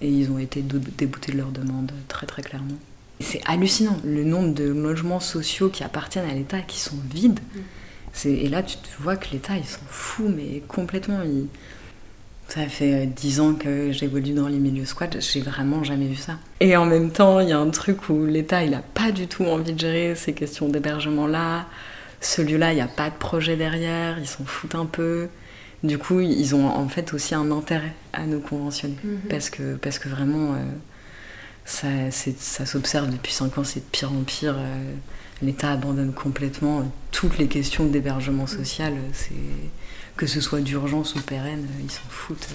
Et 0.00 0.08
ils 0.10 0.30
ont 0.30 0.38
été 0.38 0.62
déboutés 0.62 1.32
de 1.32 1.36
leur 1.36 1.50
demande 1.50 1.92
très 2.08 2.26
très 2.26 2.42
clairement. 2.42 2.74
C'est 3.20 3.40
hallucinant 3.46 3.98
le 4.04 4.24
nombre 4.24 4.54
de 4.54 4.64
logements 4.64 5.20
sociaux 5.20 5.68
qui 5.68 5.84
appartiennent 5.84 6.28
à 6.28 6.34
l'État 6.34 6.60
qui 6.60 6.78
sont 6.80 6.96
vides. 7.10 7.40
C'est- 7.54 7.60
Et 8.24 8.48
là, 8.48 8.62
tu 8.62 8.76
te 8.76 8.88
vois 9.02 9.16
que 9.16 9.26
l'État, 9.32 9.56
ils 9.56 9.64
s'en 9.64 9.80
fout, 9.88 10.26
mais 10.34 10.62
complètement. 10.68 11.20
Ça 12.48 12.66
fait 12.68 12.94
euh, 12.94 13.06
10 13.06 13.40
ans 13.40 13.54
que 13.54 13.90
j'évolue 13.90 14.32
dans 14.32 14.46
les 14.46 14.58
milieux 14.58 14.84
squats, 14.84 15.10
j'ai 15.18 15.40
vraiment 15.40 15.82
jamais 15.82 16.06
vu 16.06 16.14
ça. 16.14 16.38
Et 16.60 16.76
en 16.76 16.86
même 16.86 17.10
temps, 17.10 17.40
il 17.40 17.48
y 17.48 17.52
a 17.52 17.58
un 17.58 17.70
truc 17.70 18.08
où 18.08 18.24
l'État, 18.24 18.62
il 18.62 18.72
a 18.74 18.82
pas 18.94 19.10
du 19.10 19.26
tout 19.26 19.44
envie 19.44 19.72
de 19.72 19.78
gérer 19.80 20.14
ces 20.14 20.32
questions 20.32 20.68
d'hébergement-là. 20.68 21.66
Ce 22.20 22.40
lieu-là, 22.42 22.72
il 22.72 22.76
n'y 22.76 22.80
a 22.82 22.88
pas 22.88 23.10
de 23.10 23.16
projet 23.16 23.56
derrière, 23.56 24.18
ils 24.20 24.28
s'en 24.28 24.44
foutent 24.44 24.76
un 24.76 24.86
peu. 24.86 25.28
Du 25.82 25.98
coup, 25.98 26.20
ils 26.20 26.54
ont 26.54 26.68
en 26.68 26.88
fait 26.88 27.12
aussi 27.12 27.34
un 27.34 27.50
intérêt 27.50 27.92
à 28.12 28.26
nous 28.26 28.40
conventionner. 28.40 28.96
Mhm. 29.02 29.18
Parce, 29.28 29.50
que, 29.50 29.74
parce 29.74 29.98
que 29.98 30.08
vraiment, 30.08 30.54
euh, 30.54 32.10
ça, 32.10 32.64
s'observe 32.64 33.10
depuis 33.10 33.32
5 33.32 33.58
ans, 33.58 33.64
c'est 33.64 33.80
de 33.80 33.90
pire 33.90 34.12
en 34.12 34.22
pire. 34.22 34.54
euh, 34.56 34.92
L'État 35.42 35.72
abandonne 35.72 36.12
complètement 36.12 36.90
toutes 37.12 37.38
les 37.38 37.46
questions 37.46 37.84
d'hébergement 37.86 38.46
social. 38.46 38.94
C'est 39.12 39.34
que 40.16 40.26
ce 40.26 40.40
soit 40.40 40.60
d'urgence 40.60 41.14
ou 41.14 41.20
pérenne, 41.20 41.66
ils 41.82 41.90
s'en 41.90 42.08
foutent. 42.08 42.48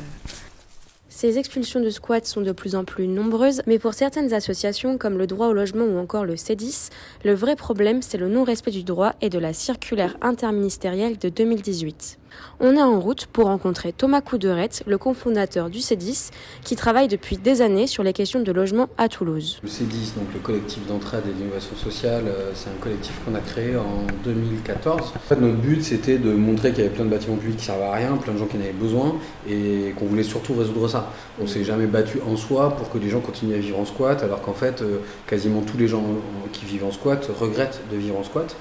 Ces 1.09 1.37
expulsions 1.37 1.81
de 1.81 1.89
squats 1.91 2.23
sont 2.23 2.41
de 2.41 2.51
plus 2.51 2.73
en 2.73 2.83
plus 2.83 3.07
nombreuses, 3.07 3.61
mais 3.67 3.77
pour 3.77 3.93
certaines 3.93 4.33
associations 4.33 4.97
comme 4.97 5.17
le 5.17 5.27
droit 5.27 5.47
au 5.47 5.53
logement 5.53 5.85
ou 5.85 5.99
encore 5.99 6.25
le 6.25 6.35
C10, 6.35 6.89
le 7.23 7.33
vrai 7.33 7.55
problème 7.55 8.01
c'est 8.01 8.17
le 8.17 8.29
non-respect 8.29 8.71
du 8.71 8.83
droit 8.83 9.13
et 9.21 9.29
de 9.29 9.37
la 9.37 9.53
circulaire 9.53 10.17
interministérielle 10.21 11.19
de 11.19 11.29
2018. 11.29 12.17
On 12.59 12.75
est 12.75 12.81
en 12.81 12.99
route 12.99 13.25
pour 13.25 13.45
rencontrer 13.45 13.91
Thomas 13.91 14.21
Couderet, 14.21 14.69
le 14.85 14.97
cofondateur 14.97 15.69
du 15.69 15.79
C10, 15.79 16.29
qui 16.63 16.75
travaille 16.75 17.07
depuis 17.07 17.37
des 17.37 17.61
années 17.61 17.87
sur 17.87 18.03
les 18.03 18.13
questions 18.13 18.41
de 18.41 18.51
logement 18.51 18.87
à 18.97 19.09
Toulouse. 19.09 19.59
Le 19.63 19.69
C10, 19.69 20.15
donc 20.15 20.31
le 20.33 20.39
collectif 20.39 20.85
d'entraide 20.85 21.23
et 21.27 21.33
d'innovation 21.33 21.75
sociale, 21.75 22.25
euh, 22.27 22.51
c'est 22.53 22.69
un 22.69 22.79
collectif 22.79 23.13
qu'on 23.25 23.33
a 23.33 23.39
créé 23.39 23.75
en 23.75 24.05
2014. 24.23 25.13
En 25.15 25.19
fait, 25.19 25.35
notre 25.37 25.57
but, 25.57 25.83
c'était 25.83 26.17
de 26.19 26.31
montrer 26.33 26.69
qu'il 26.71 26.83
y 26.83 26.85
avait 26.85 26.95
plein 26.95 27.05
de 27.05 27.09
bâtiments 27.09 27.37
publics 27.37 27.57
qui 27.57 27.65
servaient 27.65 27.85
à 27.85 27.93
rien, 27.93 28.15
plein 28.17 28.33
de 28.33 28.37
gens 28.37 28.45
qui 28.45 28.57
en 28.57 28.59
avaient 28.59 28.71
besoin, 28.71 29.15
et 29.49 29.93
qu'on 29.97 30.05
voulait 30.05 30.21
surtout 30.21 30.53
résoudre 30.53 30.87
ça. 30.87 31.11
On 31.41 31.47
s'est 31.47 31.63
jamais 31.63 31.87
battu 31.87 32.19
en 32.27 32.37
soi 32.37 32.75
pour 32.75 32.91
que 32.91 32.99
les 32.99 33.09
gens 33.09 33.21
continuent 33.21 33.55
à 33.55 33.59
vivre 33.59 33.79
en 33.79 33.85
squat, 33.85 34.21
alors 34.21 34.41
qu'en 34.41 34.53
fait, 34.53 34.81
euh, 34.81 34.99
quasiment 35.25 35.61
tous 35.61 35.77
les 35.77 35.87
gens 35.87 36.03
euh, 36.03 36.47
qui 36.53 36.65
vivent 36.65 36.85
en 36.85 36.91
squat 36.91 37.27
regrettent 37.39 37.81
de 37.91 37.97
vivre 37.97 38.17
en 38.19 38.23
squat. 38.23 38.55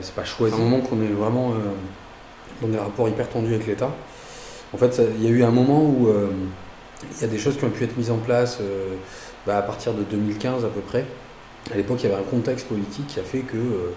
C'est 0.00 0.14
pas 0.14 0.24
choisi. 0.24 0.54
C'est 0.54 0.60
un 0.60 0.64
moment 0.64 0.80
qu'on 0.80 1.00
est 1.00 1.06
vraiment 1.06 1.52
euh, 1.52 1.54
dans 2.60 2.68
des 2.68 2.78
rapports 2.78 3.08
hyper 3.08 3.28
tendus 3.28 3.54
avec 3.54 3.66
l'État. 3.66 3.90
En 4.72 4.78
fait, 4.78 5.00
il 5.16 5.24
y 5.24 5.28
a 5.28 5.30
eu 5.30 5.44
un 5.44 5.50
moment 5.50 5.82
où 5.82 6.08
euh, 6.08 6.28
il 7.16 7.22
y 7.22 7.24
a 7.24 7.28
des 7.28 7.38
choses 7.38 7.56
qui 7.56 7.64
ont 7.64 7.70
pu 7.70 7.84
être 7.84 7.96
mises 7.96 8.10
en 8.10 8.18
place 8.18 8.58
euh, 8.60 8.96
bah, 9.46 9.58
à 9.58 9.62
partir 9.62 9.94
de 9.94 10.02
2015 10.02 10.64
à 10.64 10.68
peu 10.68 10.80
près. 10.80 11.04
À 11.72 11.76
l'époque, 11.76 11.98
il 12.02 12.10
y 12.10 12.12
avait 12.12 12.20
un 12.20 12.24
contexte 12.24 12.68
politique 12.68 13.06
qui 13.06 13.20
a 13.20 13.22
fait 13.22 13.40
que 13.40 13.56
euh, 13.56 13.90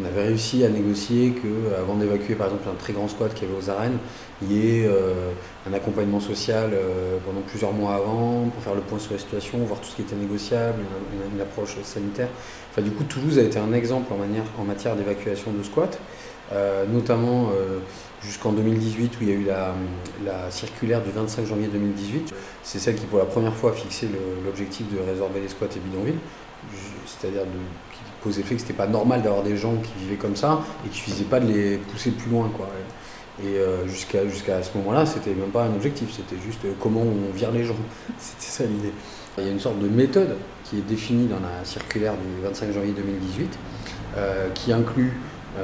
on 0.00 0.04
avait 0.04 0.22
réussi 0.22 0.64
à 0.64 0.68
négocier 0.68 1.32
que, 1.32 1.74
avant 1.76 1.96
d'évacuer 1.96 2.34
par 2.34 2.46
exemple 2.46 2.68
un 2.70 2.76
très 2.76 2.92
grand 2.92 3.08
squat 3.08 3.34
qu'il 3.34 3.48
y 3.48 3.50
avait 3.50 3.60
aux 3.60 3.70
arènes, 3.70 3.98
il 4.40 4.52
y 4.52 4.78
ait 4.78 4.88
un 5.68 5.72
accompagnement 5.74 6.20
social 6.20 6.70
pendant 7.26 7.40
plusieurs 7.40 7.72
mois 7.72 7.96
avant 7.96 8.48
pour 8.54 8.62
faire 8.62 8.76
le 8.76 8.82
point 8.82 9.00
sur 9.00 9.14
la 9.14 9.18
situation, 9.18 9.58
voir 9.58 9.80
tout 9.80 9.88
ce 9.88 9.96
qui 9.96 10.02
était 10.02 10.14
négociable, 10.14 10.78
une, 11.34 11.40
approche 11.40 11.74
sanitaire. 11.82 12.28
Enfin, 12.70 12.82
du 12.82 12.92
coup, 12.92 13.02
Toulouse 13.02 13.36
a 13.40 13.42
été 13.42 13.58
un 13.58 13.72
exemple 13.72 14.12
en, 14.12 14.62
en 14.62 14.64
matière 14.64 14.94
d'évacuation 14.94 15.50
de 15.50 15.62
squat. 15.64 15.98
Notamment 16.92 17.50
jusqu'en 18.22 18.52
2018 18.52 19.12
où 19.20 19.22
il 19.22 19.28
y 19.28 19.32
a 19.32 19.34
eu 19.34 19.44
la, 19.44 19.74
la, 20.24 20.50
circulaire 20.50 21.02
du 21.02 21.10
25 21.10 21.46
janvier 21.46 21.68
2018. 21.68 22.34
C'est 22.62 22.78
celle 22.78 22.96
qui 22.96 23.06
pour 23.06 23.18
la 23.18 23.24
première 23.24 23.54
fois 23.54 23.70
a 23.70 23.74
fixé 23.74 24.08
l'objectif 24.44 24.86
de 24.92 24.98
résorber 24.98 25.40
les 25.40 25.48
squats 25.48 25.66
et 25.74 25.78
bidonvilles, 25.78 26.18
c'est-à-dire 27.06 27.42
qui 27.92 28.00
posait 28.22 28.42
fait 28.42 28.54
que 28.56 28.60
c'était 28.60 28.72
pas 28.72 28.86
normal 28.86 29.22
d'avoir 29.22 29.42
des 29.42 29.56
gens 29.56 29.74
qui 29.76 29.92
vivaient 30.04 30.16
comme 30.16 30.36
ça 30.36 30.60
et 30.84 30.88
qui 30.88 31.10
ne 31.10 31.24
pas 31.24 31.40
de 31.40 31.52
les 31.52 31.76
pousser 31.78 32.10
plus 32.10 32.30
loin. 32.30 32.50
Quoi. 32.54 32.68
Et 33.42 33.56
euh, 33.56 33.86
jusqu'à 33.88 34.62
ce 34.62 34.76
moment-là, 34.78 35.06
c'était 35.06 35.30
même 35.30 35.50
pas 35.50 35.64
un 35.64 35.74
objectif, 35.74 36.10
c'était 36.12 36.40
juste 36.44 36.64
euh, 36.64 36.72
comment 36.78 37.00
on 37.00 37.34
vire 37.34 37.50
les 37.50 37.64
gens. 37.64 37.76
C'était 38.18 38.50
ça 38.50 38.64
l'idée. 38.64 38.92
Il 39.38 39.44
y 39.44 39.48
a 39.48 39.50
une 39.50 39.60
sorte 39.60 39.78
de 39.78 39.88
méthode 39.88 40.36
qui 40.64 40.78
est 40.78 40.82
définie 40.82 41.26
dans 41.26 41.40
la 41.40 41.64
circulaire 41.64 42.12
du 42.14 42.44
25 42.44 42.72
janvier 42.72 42.92
2018, 42.92 43.58
euh, 44.16 44.50
qui 44.50 44.72
inclut 44.72 45.14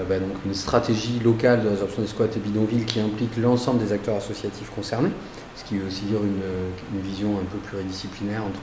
bah, 0.08 0.18
donc 0.18 0.32
une 0.44 0.54
stratégie 0.54 1.20
locale 1.20 1.62
de 1.62 1.68
résorption 1.68 2.02
des 2.02 2.08
squats 2.08 2.26
et 2.34 2.38
bidonvilles 2.38 2.84
qui 2.84 3.00
implique 3.00 3.36
l'ensemble 3.36 3.78
des 3.78 3.92
acteurs 3.92 4.16
associatifs 4.16 4.70
concernés, 4.70 5.10
ce 5.54 5.64
qui 5.64 5.78
veut 5.78 5.86
aussi 5.86 6.04
dire 6.04 6.18
une, 6.22 7.00
vision 7.02 7.38
un 7.38 7.44
peu 7.44 7.58
pluridisciplinaire 7.58 8.42
entre 8.44 8.62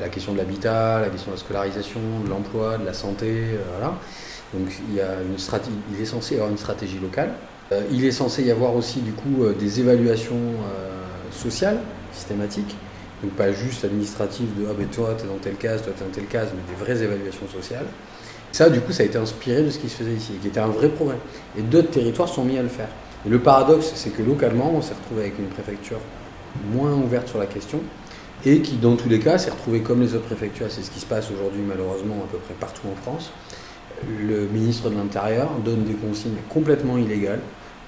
la 0.00 0.08
question 0.08 0.32
de 0.32 0.38
l'habitat, 0.38 1.00
la 1.00 1.08
question 1.08 1.30
de 1.30 1.36
la 1.36 1.40
scolarisation, 1.40 2.00
de 2.24 2.30
l'emploi, 2.30 2.78
de 2.78 2.86
la 2.86 2.94
santé, 2.94 3.50
voilà. 3.76 3.94
Donc 4.54 4.72
il, 4.88 4.96
y 4.96 5.00
a 5.00 5.20
une 5.22 5.36
il 5.94 6.00
est 6.00 6.06
censé 6.06 6.34
y 6.34 6.36
avoir 6.38 6.50
une 6.50 6.58
stratégie 6.58 6.98
locale 6.98 7.32
euh, 7.72 7.82
il 7.92 8.04
est 8.04 8.10
censé 8.10 8.42
y 8.42 8.50
avoir 8.50 8.74
aussi 8.74 9.00
du 9.00 9.12
coup 9.12 9.44
euh, 9.44 9.54
des 9.54 9.78
évaluations 9.78 10.34
euh, 10.34 10.90
sociales 11.30 11.78
systématiques, 12.12 12.74
donc 13.22 13.32
pas 13.34 13.52
juste 13.52 13.84
administratives 13.84 14.48
de 14.58 14.66
ah 14.68 14.74
ben 14.76 14.88
toi 14.88 15.14
t'es 15.16 15.26
dans 15.26 15.36
telle 15.36 15.54
case, 15.54 15.82
toi 15.82 15.92
t'es 15.96 16.04
dans 16.04 16.10
telle 16.10 16.26
case, 16.26 16.48
mais 16.54 16.62
des 16.74 16.82
vraies 16.82 17.04
évaluations 17.04 17.46
sociales. 17.46 17.86
Ça 18.52 18.68
du 18.68 18.80
coup 18.80 18.92
ça 18.92 19.02
a 19.02 19.06
été 19.06 19.18
inspiré 19.18 19.62
de 19.62 19.70
ce 19.70 19.78
qui 19.78 19.88
se 19.88 19.96
faisait 19.96 20.12
ici, 20.12 20.32
qui 20.40 20.48
était 20.48 20.60
un 20.60 20.68
vrai 20.68 20.88
progrès. 20.88 21.18
Et 21.58 21.62
d'autres 21.62 21.90
territoires 21.90 22.28
sont 22.28 22.44
mis 22.44 22.58
à 22.58 22.62
le 22.62 22.68
faire. 22.68 22.88
Et 23.26 23.28
le 23.28 23.38
paradoxe 23.38 23.92
c'est 23.94 24.10
que 24.10 24.22
localement 24.22 24.72
on 24.74 24.82
s'est 24.82 24.94
retrouvé 24.94 25.22
avec 25.22 25.38
une 25.38 25.48
préfecture 25.48 25.98
moins 26.72 26.92
ouverte 26.92 27.28
sur 27.28 27.38
la 27.38 27.46
question 27.46 27.80
et 28.44 28.60
qui 28.60 28.76
dans 28.76 28.96
tous 28.96 29.08
les 29.08 29.18
cas 29.18 29.38
s'est 29.38 29.50
retrouvé 29.50 29.80
comme 29.80 30.00
les 30.00 30.14
autres 30.14 30.24
préfectures, 30.24 30.66
c'est 30.70 30.82
ce 30.82 30.90
qui 30.90 31.00
se 31.00 31.06
passe 31.06 31.30
aujourd'hui 31.30 31.62
malheureusement 31.66 32.24
à 32.24 32.32
peu 32.32 32.38
près 32.38 32.54
partout 32.54 32.88
en 32.90 32.96
France. 33.02 33.32
Le 34.18 34.46
ministre 34.46 34.88
de 34.88 34.96
l'Intérieur 34.96 35.50
donne 35.64 35.84
des 35.84 35.92
consignes 35.92 36.38
complètement 36.48 36.96
illégales 36.96 37.40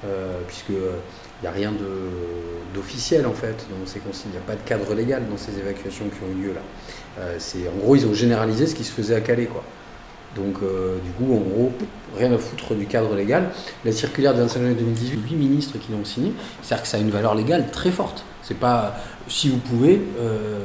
euh, 0.05 0.41
puisqu'il 0.47 0.77
n'y 1.43 1.49
a 1.49 1.51
rien 1.51 1.73
d'officiel 2.75 3.27
en 3.27 3.33
fait 3.33 3.67
dans 3.71 3.87
ces 3.87 4.01
consignes, 4.01 4.31
il 4.33 4.37
n'y 4.37 4.45
a 4.45 4.47
pas 4.47 4.57
de 4.57 4.69
cadre 4.69 4.95
légal 4.95 5.23
dans 5.31 5.37
ces 5.37 5.59
évacuations 5.59 6.07
qui 6.07 6.19
ont 6.25 6.39
eu 6.39 6.49
lieu 6.49 6.55
là. 6.55 6.61
Euh, 7.21 7.39
en 7.75 7.79
gros, 7.79 7.97
ils 7.97 8.07
ont 8.07 8.15
généralisé 8.15 8.67
ce 8.67 8.75
qui 8.75 8.85
se 8.85 8.93
faisait 8.93 9.15
à 9.15 9.21
Calais. 9.21 9.47
Quoi. 9.47 9.63
Donc, 10.37 10.57
euh, 10.63 10.99
du 10.99 11.11
coup, 11.13 11.33
en 11.33 11.41
gros, 11.41 11.73
rien 12.17 12.33
à 12.33 12.39
foutre 12.39 12.75
du 12.75 12.87
cadre 12.87 13.15
légal. 13.15 13.51
La 13.85 13.93
circulaire 13.93 14.35
du 14.35 14.41
25 14.41 14.61
janvier 14.61 14.75
2018, 14.75 15.21
8 15.31 15.35
ministres 15.37 15.79
qui 15.79 15.93
l'ont 15.93 16.05
signé, 16.05 16.33
c'est-à-dire 16.63 16.83
que 16.83 16.89
ça 16.89 16.97
a 16.97 17.01
une 17.01 17.11
valeur 17.11 17.35
légale 17.35 17.71
très 17.71 17.91
forte. 17.91 18.25
C'est 18.43 18.59
pas 18.59 18.97
si 19.29 19.49
vous 19.49 19.59
pouvez, 19.59 20.03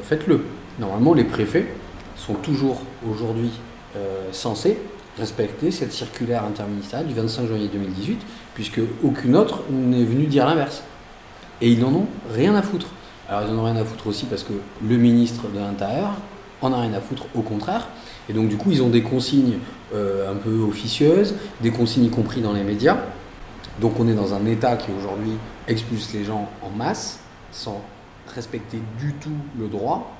faites-le. 0.03 0.45
Normalement, 0.79 1.13
les 1.13 1.25
préfets 1.25 1.67
sont 2.15 2.33
toujours 2.33 2.81
aujourd'hui 3.07 3.51
censés 4.31 4.77
respecter 5.17 5.71
cette 5.71 5.91
circulaire 5.91 6.43
interministérielle 6.43 7.07
du 7.07 7.13
25 7.13 7.47
janvier 7.47 7.67
2018, 7.67 8.19
puisque 8.53 8.81
aucune 9.03 9.35
autre 9.35 9.63
n'est 9.69 10.03
venue 10.03 10.27
dire 10.27 10.45
l'inverse. 10.45 10.83
Et 11.61 11.69
ils 11.69 11.79
n'en 11.79 11.93
ont 11.93 12.07
rien 12.33 12.55
à 12.55 12.61
foutre. 12.61 12.87
Alors 13.27 13.41
ils 13.47 13.53
n'en 13.53 13.61
ont 13.61 13.65
rien 13.65 13.75
à 13.75 13.83
foutre 13.83 14.07
aussi 14.07 14.25
parce 14.25 14.43
que 14.43 14.53
le 14.81 14.97
ministre 14.97 15.47
de 15.53 15.59
l'Intérieur 15.59 16.13
en 16.61 16.71
a 16.73 16.81
rien 16.81 16.93
à 16.93 17.01
foutre, 17.01 17.25
au 17.35 17.41
contraire. 17.41 17.87
Et 18.29 18.33
donc 18.33 18.49
du 18.49 18.57
coup, 18.57 18.71
ils 18.71 18.81
ont 18.83 18.89
des 18.89 19.03
consignes 19.03 19.59
euh, 19.93 20.31
un 20.31 20.35
peu 20.35 20.59
officieuses, 20.59 21.35
des 21.61 21.71
consignes 21.71 22.05
y 22.05 22.09
compris 22.09 22.41
dans 22.41 22.53
les 22.53 22.63
médias. 22.63 22.97
Donc 23.79 23.99
on 23.99 24.07
est 24.07 24.13
dans 24.13 24.33
un 24.33 24.45
État 24.45 24.75
qui 24.75 24.89
aujourd'hui 24.97 25.33
expulse 25.67 26.13
les 26.13 26.23
gens 26.23 26.49
en 26.61 26.69
masse, 26.69 27.19
sans 27.51 27.81
respecter 28.33 28.79
du 28.99 29.13
tout 29.13 29.29
le 29.57 29.67
droit, 29.67 30.13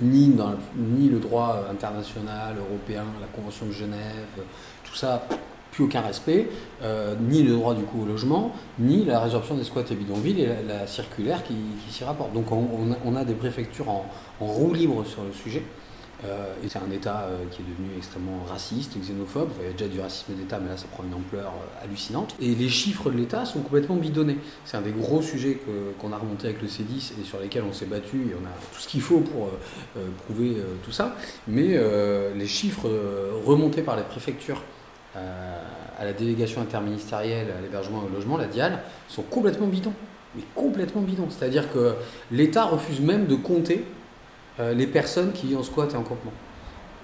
ni, 0.00 0.34
ni 0.76 1.08
le 1.08 1.18
droit 1.18 1.66
international, 1.70 2.56
européen, 2.58 3.04
la 3.20 3.26
Convention 3.26 3.66
de 3.66 3.72
Genève, 3.72 4.42
tout 4.84 4.94
ça, 4.94 5.26
plus 5.72 5.84
aucun 5.84 6.00
respect, 6.00 6.48
euh, 6.82 7.14
ni 7.20 7.42
le 7.42 7.52
droit 7.52 7.74
du 7.74 7.82
coup 7.82 8.02
au 8.02 8.06
logement, 8.06 8.52
ni 8.78 9.04
la 9.04 9.20
résorption 9.20 9.56
des 9.56 9.64
squats 9.64 9.82
et 9.90 9.94
bidonvilles 9.94 10.42
et 10.42 10.48
la, 10.66 10.86
circulaire 10.86 11.42
qui, 11.42 11.54
s'y 11.90 12.04
rapporte. 12.04 12.32
Donc 12.32 12.46
on, 12.52 13.16
a, 13.16 13.24
des 13.24 13.34
préfectures 13.34 13.88
en 13.88 14.06
roue 14.40 14.72
libre 14.72 15.04
sur 15.04 15.24
le 15.24 15.32
sujet. 15.32 15.62
Euh, 16.26 16.54
et 16.64 16.68
c'est 16.68 16.78
un 16.78 16.90
État 16.90 17.28
euh, 17.28 17.44
qui 17.50 17.62
est 17.62 17.64
devenu 17.64 17.96
extrêmement 17.96 18.44
raciste, 18.48 18.98
xénophobe. 18.98 19.50
il 19.60 19.66
y 19.66 19.70
a 19.70 19.72
déjà 19.72 19.88
du 19.88 20.00
racisme 20.00 20.34
d'État, 20.34 20.58
mais 20.60 20.70
là 20.70 20.76
ça 20.76 20.86
prend 20.90 21.04
une 21.04 21.14
ampleur 21.14 21.48
euh, 21.48 21.84
hallucinante. 21.84 22.34
Et 22.40 22.54
les 22.54 22.68
chiffres 22.68 23.10
de 23.10 23.16
l'État 23.16 23.44
sont 23.44 23.60
complètement 23.60 23.96
bidonnés. 23.96 24.38
C'est 24.64 24.76
un 24.76 24.82
des 24.82 24.92
gros 24.92 25.22
sujets 25.22 25.60
qu'on 25.98 26.12
a 26.12 26.18
remonté 26.18 26.48
avec 26.48 26.62
le 26.62 26.68
C10 26.68 27.12
et 27.20 27.24
sur 27.24 27.38
lesquels 27.40 27.64
on 27.68 27.72
s'est 27.72 27.86
battu. 27.86 28.16
Et 28.30 28.34
on 28.40 28.44
a 28.46 28.50
tout 28.72 28.80
ce 28.80 28.88
qu'il 28.88 29.00
faut 29.00 29.20
pour 29.20 29.50
prouver 30.24 30.56
tout 30.82 30.92
ça. 30.92 31.16
Mais 31.46 31.78
les 32.34 32.46
chiffres 32.46 32.88
remontés 33.44 33.82
par 33.82 33.96
les 33.96 34.02
préfectures 34.02 34.62
à 35.14 36.04
la 36.04 36.12
délégation 36.12 36.60
interministérielle 36.60 37.48
à 37.56 37.60
l'hébergement 37.60 38.02
et 38.02 38.10
au 38.10 38.14
logement, 38.14 38.36
la 38.36 38.46
DIAL, 38.46 38.80
sont 39.08 39.22
complètement 39.22 39.66
bidons. 39.66 39.94
Mais 40.36 40.42
complètement 40.54 41.02
bidons. 41.02 41.28
C'est-à-dire 41.30 41.72
que 41.72 41.94
l'État 42.30 42.64
refuse 42.64 43.00
même 43.00 43.26
de 43.26 43.36
compter 43.36 43.84
les 44.58 44.86
personnes 44.86 45.32
qui 45.32 45.46
vivent 45.46 45.58
en 45.58 45.62
squat 45.62 45.92
et 45.92 45.96
en 45.96 46.02
campement. 46.02 46.32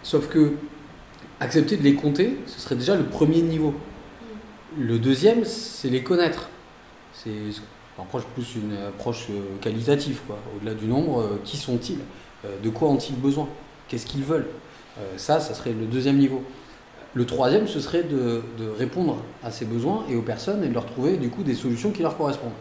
Sauf 0.02 0.28
que 0.28 0.52
accepter 1.40 1.76
de 1.76 1.82
les 1.82 1.94
compter, 1.94 2.36
ce 2.46 2.60
serait 2.60 2.76
déjà 2.76 2.96
le 2.96 3.04
premier 3.04 3.42
niveau. 3.42 3.74
Le 4.78 4.98
deuxième, 4.98 5.44
c'est 5.44 5.88
les 5.88 6.02
connaître. 6.02 6.48
C'est 7.12 7.30
approche 7.98 8.24
plus 8.34 8.54
une 8.56 8.76
approche 8.88 9.26
euh, 9.30 9.42
qualitative, 9.60 10.20
quoi. 10.26 10.38
Au-delà 10.56 10.74
du 10.74 10.86
nombre, 10.86 11.20
euh, 11.20 11.40
qui 11.44 11.56
sont-ils? 11.56 11.98
De 12.62 12.70
quoi 12.70 12.88
ont-ils 12.88 13.16
besoin? 13.16 13.46
Qu'est-ce 13.88 14.06
qu'ils 14.06 14.24
veulent? 14.24 14.46
Ça, 15.18 15.40
ça 15.40 15.52
serait 15.52 15.74
le 15.74 15.84
deuxième 15.84 16.16
niveau. 16.16 16.42
Le 17.12 17.26
troisième, 17.26 17.68
ce 17.68 17.80
serait 17.80 18.02
de, 18.02 18.42
de, 18.58 18.66
répondre 18.78 19.18
à 19.44 19.50
ces 19.50 19.66
besoins 19.66 20.04
et 20.08 20.16
aux 20.16 20.22
personnes 20.22 20.64
et 20.64 20.68
de 20.68 20.72
leur 20.72 20.86
trouver 20.86 21.18
du 21.18 21.28
coup 21.28 21.42
des 21.42 21.54
solutions 21.54 21.90
qui 21.90 22.00
leur 22.00 22.16
correspondent. 22.16 22.54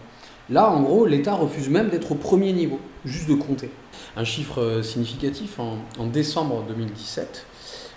Là, 0.52 0.70
en 0.72 0.82
gros, 0.82 1.06
l'État 1.06 1.36
refuse 1.36 1.70
même 1.70 1.90
d'être 1.90 2.12
au 2.12 2.16
premier 2.16 2.52
niveau, 2.54 2.80
juste 3.06 3.30
de 3.30 3.36
compter. 3.36 3.70
Un 4.18 4.24
chiffre 4.24 4.62
euh, 4.62 4.82
significatif, 4.82 5.60
en, 5.60 6.06
décembre 6.08 6.64
2017, 6.68 7.46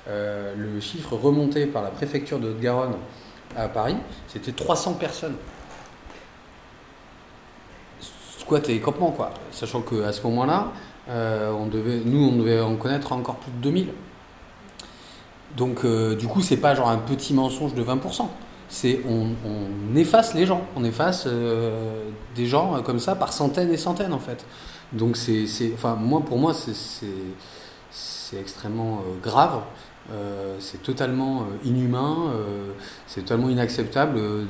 euh, 0.08 0.54
le 0.56 0.78
chiffre 0.80 1.16
remonté 1.16 1.66
par 1.66 1.82
la 1.82 1.88
préfecture 1.88 2.38
de 2.38 2.50
Haute-Garonne 2.50 2.96
à 3.56 3.68
Paris, 3.68 3.96
c'était 4.28 4.52
300 4.52 4.94
personnes. 4.94 5.36
Squat 8.38 8.68
et 8.68 8.80
campement, 8.80 9.12
quoi. 9.12 9.30
Sachant 9.50 9.80
qu'à 9.80 10.12
ce 10.12 10.22
moment-là, 10.24 10.72
euh, 11.08 11.52
nous, 12.04 12.28
on 12.28 12.36
devait 12.36 12.60
en 12.60 12.76
connaître 12.76 13.12
encore 13.12 13.36
plus 13.36 13.52
de 13.52 13.58
2000. 13.58 13.88
Donc, 15.56 15.86
du 15.86 16.26
coup, 16.26 16.40
c'est 16.40 16.56
pas 16.56 16.74
genre 16.74 16.88
un 16.88 16.98
petit 16.98 17.34
mensonge 17.34 17.74
de 17.74 17.82
20% 17.82 18.26
c'est 18.72 19.00
on, 19.06 19.94
efface 19.94 20.32
les 20.32 20.46
gens, 20.46 20.62
on 20.76 20.82
efface 20.82 21.24
euh, 21.26 22.08
des 22.34 22.46
gens 22.46 22.74
euh, 22.74 22.80
comme 22.80 22.98
ça 22.98 23.14
par 23.14 23.34
centaines 23.34 23.70
et 23.70 23.76
centaines 23.76 24.14
en 24.14 24.18
fait. 24.18 24.46
Donc 24.94 25.18
c'est, 25.18 25.44
enfin 25.74 25.94
moi 25.94 26.20
pour 26.20 26.38
moi 26.38 26.54
c'est, 26.54 27.06
extrêmement 28.38 29.00
euh, 29.00 29.20
grave, 29.22 29.60
c'est 30.58 30.82
totalement 30.82 31.46
inhumain, 31.64 32.32
c'est 33.06 33.20
totalement 33.20 33.50
inacceptable. 33.50 34.16
De, 34.16 34.46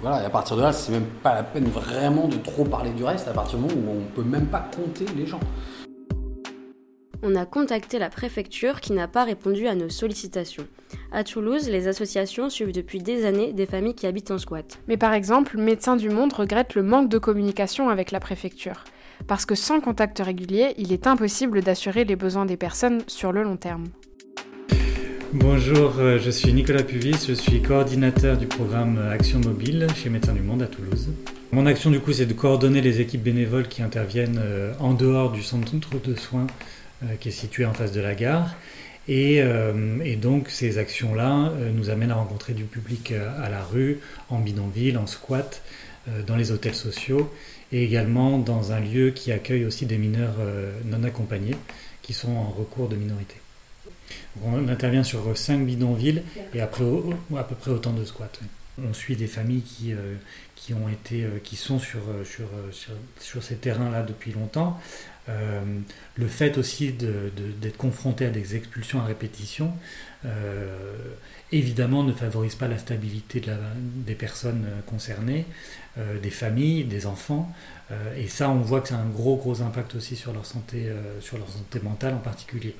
voilà, 0.00 0.22
et 0.22 0.24
à 0.24 0.30
partir 0.30 0.56
de 0.56 0.62
là, 0.62 0.72
c'est 0.72 0.90
même 0.90 1.06
pas 1.22 1.34
la 1.34 1.42
peine 1.42 1.68
vraiment 1.68 2.26
de 2.26 2.36
trop 2.36 2.64
parler 2.64 2.90
du 2.90 3.04
reste. 3.04 3.28
À 3.28 3.32
partir 3.32 3.58
du 3.58 3.66
moment 3.66 3.92
où 3.92 4.00
on 4.00 4.14
peut 4.14 4.26
même 4.28 4.46
pas 4.46 4.66
compter 4.74 5.06
les 5.14 5.26
gens 5.26 5.40
on 7.22 7.34
a 7.34 7.44
contacté 7.44 7.98
la 7.98 8.08
préfecture 8.08 8.80
qui 8.80 8.92
n'a 8.92 9.08
pas 9.08 9.24
répondu 9.24 9.66
à 9.66 9.74
nos 9.74 9.88
sollicitations. 9.88 10.66
À 11.12 11.24
Toulouse, 11.24 11.68
les 11.68 11.88
associations 11.88 12.50
suivent 12.50 12.72
depuis 12.72 13.00
des 13.00 13.24
années 13.24 13.52
des 13.52 13.66
familles 13.66 13.94
qui 13.94 14.06
habitent 14.06 14.30
en 14.30 14.38
squat. 14.38 14.78
Mais 14.88 14.96
par 14.96 15.12
exemple, 15.12 15.58
Médecins 15.58 15.96
du 15.96 16.08
Monde 16.08 16.32
regrette 16.32 16.74
le 16.74 16.82
manque 16.82 17.08
de 17.08 17.18
communication 17.18 17.88
avec 17.88 18.10
la 18.10 18.20
préfecture. 18.20 18.84
Parce 19.26 19.44
que 19.44 19.54
sans 19.54 19.80
contact 19.80 20.18
régulier, 20.18 20.74
il 20.78 20.92
est 20.92 21.06
impossible 21.06 21.62
d'assurer 21.62 22.04
les 22.04 22.16
besoins 22.16 22.46
des 22.46 22.56
personnes 22.56 23.02
sur 23.06 23.32
le 23.32 23.42
long 23.42 23.56
terme. 23.56 23.84
Bonjour, 25.32 25.94
euh, 26.00 26.18
je 26.18 26.30
suis 26.30 26.52
Nicolas 26.52 26.82
Puvis, 26.82 27.26
je 27.28 27.34
suis 27.34 27.62
coordinateur 27.62 28.36
du 28.36 28.46
programme 28.46 28.98
Action 29.12 29.38
Mobile 29.38 29.86
chez 29.94 30.10
Médecins 30.10 30.32
du 30.32 30.42
Monde 30.42 30.62
à 30.62 30.66
Toulouse. 30.66 31.10
Mon 31.52 31.66
action 31.66 31.90
du 31.90 32.00
coup 32.00 32.12
c'est 32.12 32.26
de 32.26 32.32
coordonner 32.32 32.80
les 32.80 33.00
équipes 33.00 33.22
bénévoles 33.22 33.68
qui 33.68 33.82
interviennent 33.82 34.40
euh, 34.42 34.72
en 34.80 34.92
dehors 34.92 35.30
du 35.30 35.42
centre 35.42 35.72
de 36.02 36.14
soins 36.16 36.46
euh, 36.46 36.79
qui 37.20 37.28
est 37.28 37.32
situé 37.32 37.64
en 37.64 37.72
face 37.72 37.92
de 37.92 38.00
la 38.00 38.14
gare. 38.14 38.54
Et, 39.08 39.42
euh, 39.42 40.16
donc 40.16 40.48
ces 40.50 40.78
actions-là 40.78 41.50
euh, 41.50 41.72
nous 41.72 41.90
amènent 41.90 42.10
à 42.10 42.14
rencontrer 42.14 42.52
du 42.52 42.64
public 42.64 43.12
à 43.12 43.48
la 43.48 43.62
rue, 43.62 43.98
en 44.28 44.38
bidonville, 44.38 44.98
en 44.98 45.06
squat, 45.06 45.62
dans 46.26 46.34
les 46.34 46.50
hôtels 46.50 46.74
sociaux 46.74 47.30
et 47.72 47.84
également 47.84 48.38
dans 48.38 48.72
un 48.72 48.80
lieu 48.80 49.10
qui 49.10 49.32
accueille 49.32 49.64
aussi 49.64 49.84
des 49.84 49.98
mineurs 49.98 50.36
non 50.86 51.04
accompagnés 51.04 51.54
qui 52.02 52.14
sont 52.14 52.32
en 52.32 52.48
recours 52.48 52.88
de 52.88 52.96
minorité. 52.96 53.36
on 54.42 54.66
intervient 54.66 55.04
sur 55.04 55.36
cinq 55.36 55.66
bidonvilles 55.66 56.22
et 56.54 56.60
après 56.62 56.84
à 57.36 57.44
peu 57.44 57.54
près 57.54 57.70
autant 57.70 57.92
de 57.92 58.04
squats. 58.04 58.32
On 58.88 58.92
suit 58.92 59.16
des 59.16 59.26
familles 59.26 59.62
qui, 59.62 60.76
sont 61.56 61.78
sur, 61.78 62.00
ces 63.42 63.56
terrains-là 63.56 64.02
depuis 64.02 64.32
longtemps. 64.32 64.80
le 65.28 66.26
fait 66.26 66.58
aussi 66.58 66.92
d'être 66.92 67.76
confronté 67.76 68.26
à 68.26 68.30
des 68.30 68.56
expulsions 68.56 69.00
à 69.00 69.04
répétition, 69.04 69.72
évidemment, 71.52 72.04
ne 72.04 72.12
favorise 72.12 72.54
pas 72.54 72.68
la 72.68 72.78
stabilité 72.78 73.42
des 74.06 74.14
personnes 74.14 74.66
concernées, 74.86 75.46
des 76.22 76.30
familles, 76.30 76.84
des 76.84 77.06
enfants. 77.06 77.52
et 78.16 78.28
ça, 78.28 78.50
on 78.50 78.60
voit 78.60 78.80
que 78.80 78.88
c'est 78.88 78.94
un 78.94 79.08
gros, 79.08 79.36
gros 79.36 79.62
impact 79.62 79.94
aussi 79.94 80.16
sur 80.16 80.32
leur 80.32 80.46
santé, 80.46 80.90
sur 81.20 81.38
leur 81.38 81.48
santé 81.48 81.80
mentale 81.80 82.14
en 82.14 82.18
particulier. 82.18 82.74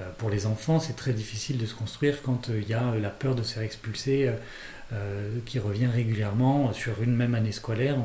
Euh, 0.00 0.10
pour 0.18 0.30
les 0.30 0.46
enfants, 0.46 0.78
c'est 0.78 0.96
très 0.96 1.12
difficile 1.12 1.58
de 1.58 1.66
se 1.66 1.74
construire 1.74 2.22
quand 2.22 2.50
euh, 2.50 2.60
il 2.60 2.68
y 2.68 2.74
a 2.74 2.92
euh, 2.92 3.00
la 3.00 3.10
peur 3.10 3.34
de 3.34 3.42
se 3.42 3.54
faire 3.54 3.62
expulser 3.62 4.30
qui 5.46 5.58
revient 5.58 5.88
régulièrement 5.88 6.72
sur 6.72 7.02
une 7.02 7.16
même 7.16 7.34
année 7.34 7.50
scolaire. 7.50 7.96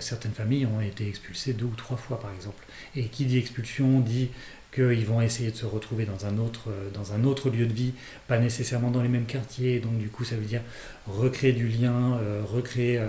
Certaines 0.00 0.32
familles 0.32 0.66
ont 0.66 0.80
été 0.80 1.06
expulsées 1.06 1.52
deux 1.52 1.66
ou 1.66 1.74
trois 1.76 1.96
fois, 1.96 2.18
par 2.18 2.32
exemple. 2.34 2.64
Et 2.96 3.04
qui 3.04 3.26
dit 3.26 3.38
expulsion 3.38 4.00
dit 4.00 4.30
qu'ils 4.74 5.06
vont 5.06 5.20
essayer 5.20 5.52
de 5.52 5.56
se 5.56 5.66
retrouver 5.66 6.04
dans 6.04 6.26
un, 6.26 6.36
autre, 6.38 7.50
lieu 7.50 7.66
de 7.66 7.72
vie, 7.72 7.92
pas 8.26 8.40
nécessairement 8.40 8.90
dans 8.90 9.02
les 9.02 9.08
mêmes 9.08 9.26
quartiers. 9.26 9.78
Donc 9.78 9.98
du 9.98 10.08
coup, 10.08 10.24
ça 10.24 10.34
veut 10.34 10.46
dire 10.46 10.62
recréer 11.06 11.52
du 11.52 11.68
lien, 11.68 12.18
recréer, 12.52 13.00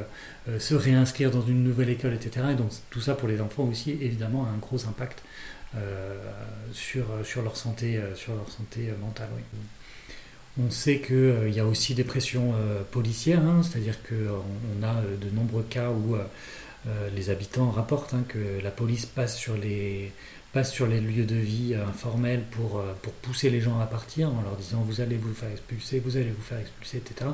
se 0.59 0.75
réinscrire 0.75 1.31
dans 1.31 1.41
une 1.41 1.63
nouvelle 1.63 1.89
école, 1.89 2.13
etc. 2.13 2.49
Et 2.51 2.55
donc 2.55 2.69
tout 2.91 3.01
ça 3.01 3.15
pour 3.15 3.27
les 3.27 3.41
enfants 3.41 3.63
aussi, 3.63 3.97
évidemment, 3.99 4.45
a 4.45 4.49
un 4.49 4.59
gros 4.59 4.85
impact 4.85 5.23
sur, 6.73 7.05
sur, 7.23 7.41
leur 7.41 7.55
santé, 7.55 7.97
euh, 7.97 8.15
sur 8.15 8.35
leur 8.35 8.49
santé 8.49 8.89
mentale. 8.99 9.29
On 10.59 10.69
sait 10.69 10.99
qu'il 10.99 11.53
y 11.53 11.59
a 11.59 11.65
aussi 11.65 11.93
des 11.93 12.03
pressions 12.03 12.53
policières, 12.91 13.45
hein, 13.45 13.61
c'est-à-dire 13.63 13.97
qu'on 14.03 14.83
a 14.85 15.01
de 15.01 15.29
nombreux 15.29 15.63
cas 15.63 15.89
où 15.89 16.17
les 17.15 17.29
habitants 17.29 17.69
rapportent 17.69 18.13
hein, 18.13 18.25
que 18.27 18.61
la 18.61 18.71
police 18.71 19.05
passe 19.05 19.37
sur 19.37 19.55
les, 19.55 20.11
passe 20.51 20.73
sur 20.73 20.87
les 20.87 20.99
lieux 20.99 21.23
de 21.23 21.35
vie 21.35 21.75
informels 21.75 22.43
pour, 22.51 22.83
pour 23.01 23.13
pousser 23.13 23.49
les 23.49 23.61
gens 23.61 23.79
à 23.79 23.85
partir 23.85 24.33
en 24.33 24.41
leur 24.41 24.57
disant 24.57 24.81
vous 24.81 24.99
allez 24.99 25.15
vous 25.15 25.33
faire 25.33 25.51
expulser, 25.51 25.99
vous 25.99 26.17
allez 26.17 26.31
vous 26.31 26.41
faire 26.41 26.59
expulser, 26.59 26.97
etc. 26.97 27.29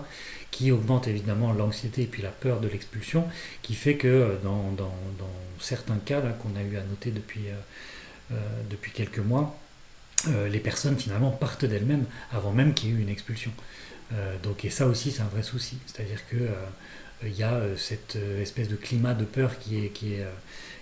Qui 0.51 0.71
augmente 0.71 1.07
évidemment 1.07 1.51
l'anxiété 1.51 2.03
et 2.03 2.07
puis 2.07 2.21
la 2.21 2.29
peur 2.29 2.59
de 2.59 2.67
l'expulsion, 2.67 3.23
qui 3.63 3.73
fait 3.73 3.95
que 3.95 4.37
dans, 4.43 4.71
dans, 4.73 4.93
dans 5.17 5.33
certains 5.59 5.97
cas 5.97 6.21
qu'on 6.21 6.55
a 6.59 6.61
eu 6.61 6.77
à 6.77 6.83
noter 6.83 7.09
depuis, 7.09 7.47
euh, 7.47 7.55
depuis 8.69 8.91
quelques 8.91 9.19
mois, 9.19 9.57
euh, 10.27 10.47
les 10.47 10.59
personnes 10.59 10.97
finalement 10.97 11.31
partent 11.31 11.65
d'elles-mêmes 11.65 12.05
avant 12.31 12.51
même 12.51 12.73
qu'il 12.73 12.89
y 12.89 12.93
ait 12.93 12.95
eu 12.95 13.01
une 13.01 13.09
expulsion. 13.09 13.51
Euh, 14.13 14.35
donc, 14.43 14.65
et 14.65 14.69
ça 14.69 14.87
aussi, 14.87 15.11
c'est 15.11 15.21
un 15.21 15.27
vrai 15.27 15.43
souci. 15.43 15.77
C'est-à-dire 15.85 16.19
que 16.29 16.49
il 17.23 17.35
y 17.35 17.43
a 17.43 17.59
cette 17.77 18.17
espèce 18.41 18.67
de 18.67 18.75
climat 18.75 19.13
de 19.13 19.23
peur 19.23 19.57
qui 19.57 19.77
est, 19.77 19.91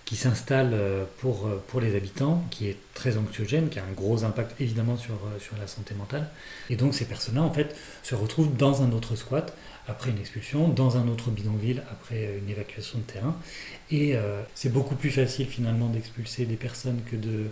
qui 0.04 0.16
s'installe 0.16 0.76
pour, 1.20 1.48
pour 1.68 1.80
les 1.80 1.96
habitants, 1.96 2.44
qui 2.50 2.68
est 2.68 2.78
très 2.96 3.18
anxiogène, 3.18 3.70
qui 3.70 3.78
a 3.80 3.84
un 3.84 3.94
gros 3.94 4.26
impact 4.26 4.60
évidemment 4.60 4.98
sur, 4.98 5.14
sur 5.40 5.56
la 5.58 5.68
santé 5.68 5.94
mentale. 5.94 6.28
Et 6.72 6.76
donc 6.76 6.96
ces 6.96 7.06
personnes-là, 7.06 7.44
en 7.44 7.54
fait, 7.54 7.78
se 8.02 8.16
retrouvent 8.16 8.58
dans 8.58 8.82
un 8.82 8.92
autre 8.92 9.16
squat 9.16 9.56
après 9.88 10.12
une 10.12 10.20
expulsion, 10.20 10.70
dans 10.70 10.98
un 10.98 11.08
autre 11.08 11.30
bidonville 11.30 11.84
après 11.92 12.38
une 12.42 12.50
évacuation 12.50 13.00
de 13.00 13.04
terrain. 13.04 13.36
Et 13.92 14.16
euh, 14.16 14.42
c'est 14.56 14.72
beaucoup 14.72 14.96
plus 14.96 15.12
facile 15.12 15.48
finalement 15.48 15.90
d'expulser 15.90 16.46
des 16.46 16.56
personnes 16.56 17.02
que 17.10 17.16
de, 17.16 17.48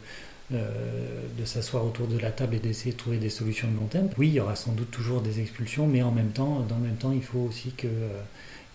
euh, 0.54 1.28
de 1.38 1.46
s'asseoir 1.46 1.86
autour 1.86 2.08
de 2.08 2.18
la 2.18 2.32
table 2.32 2.56
et 2.56 2.60
d'essayer 2.60 2.92
de 2.92 2.98
trouver 2.98 3.18
des 3.18 3.30
solutions 3.30 3.70
de 3.70 3.76
long 3.76 3.88
terme. 3.88 4.10
Oui, 4.18 4.28
il 4.28 4.34
y 4.34 4.40
aura 4.40 4.56
sans 4.56 4.74
doute 4.74 4.92
toujours 4.92 5.22
des 5.22 5.40
expulsions, 5.40 5.88
mais 5.88 6.02
en 6.02 6.12
même 6.12 6.32
temps, 6.32 6.60
dans 6.68 6.78
le 6.78 6.84
même 6.84 6.98
temps, 6.98 7.12
il 7.12 7.24
faut 7.24 7.40
aussi 7.40 7.72
qu'il 7.72 7.90
euh, 7.90 8.22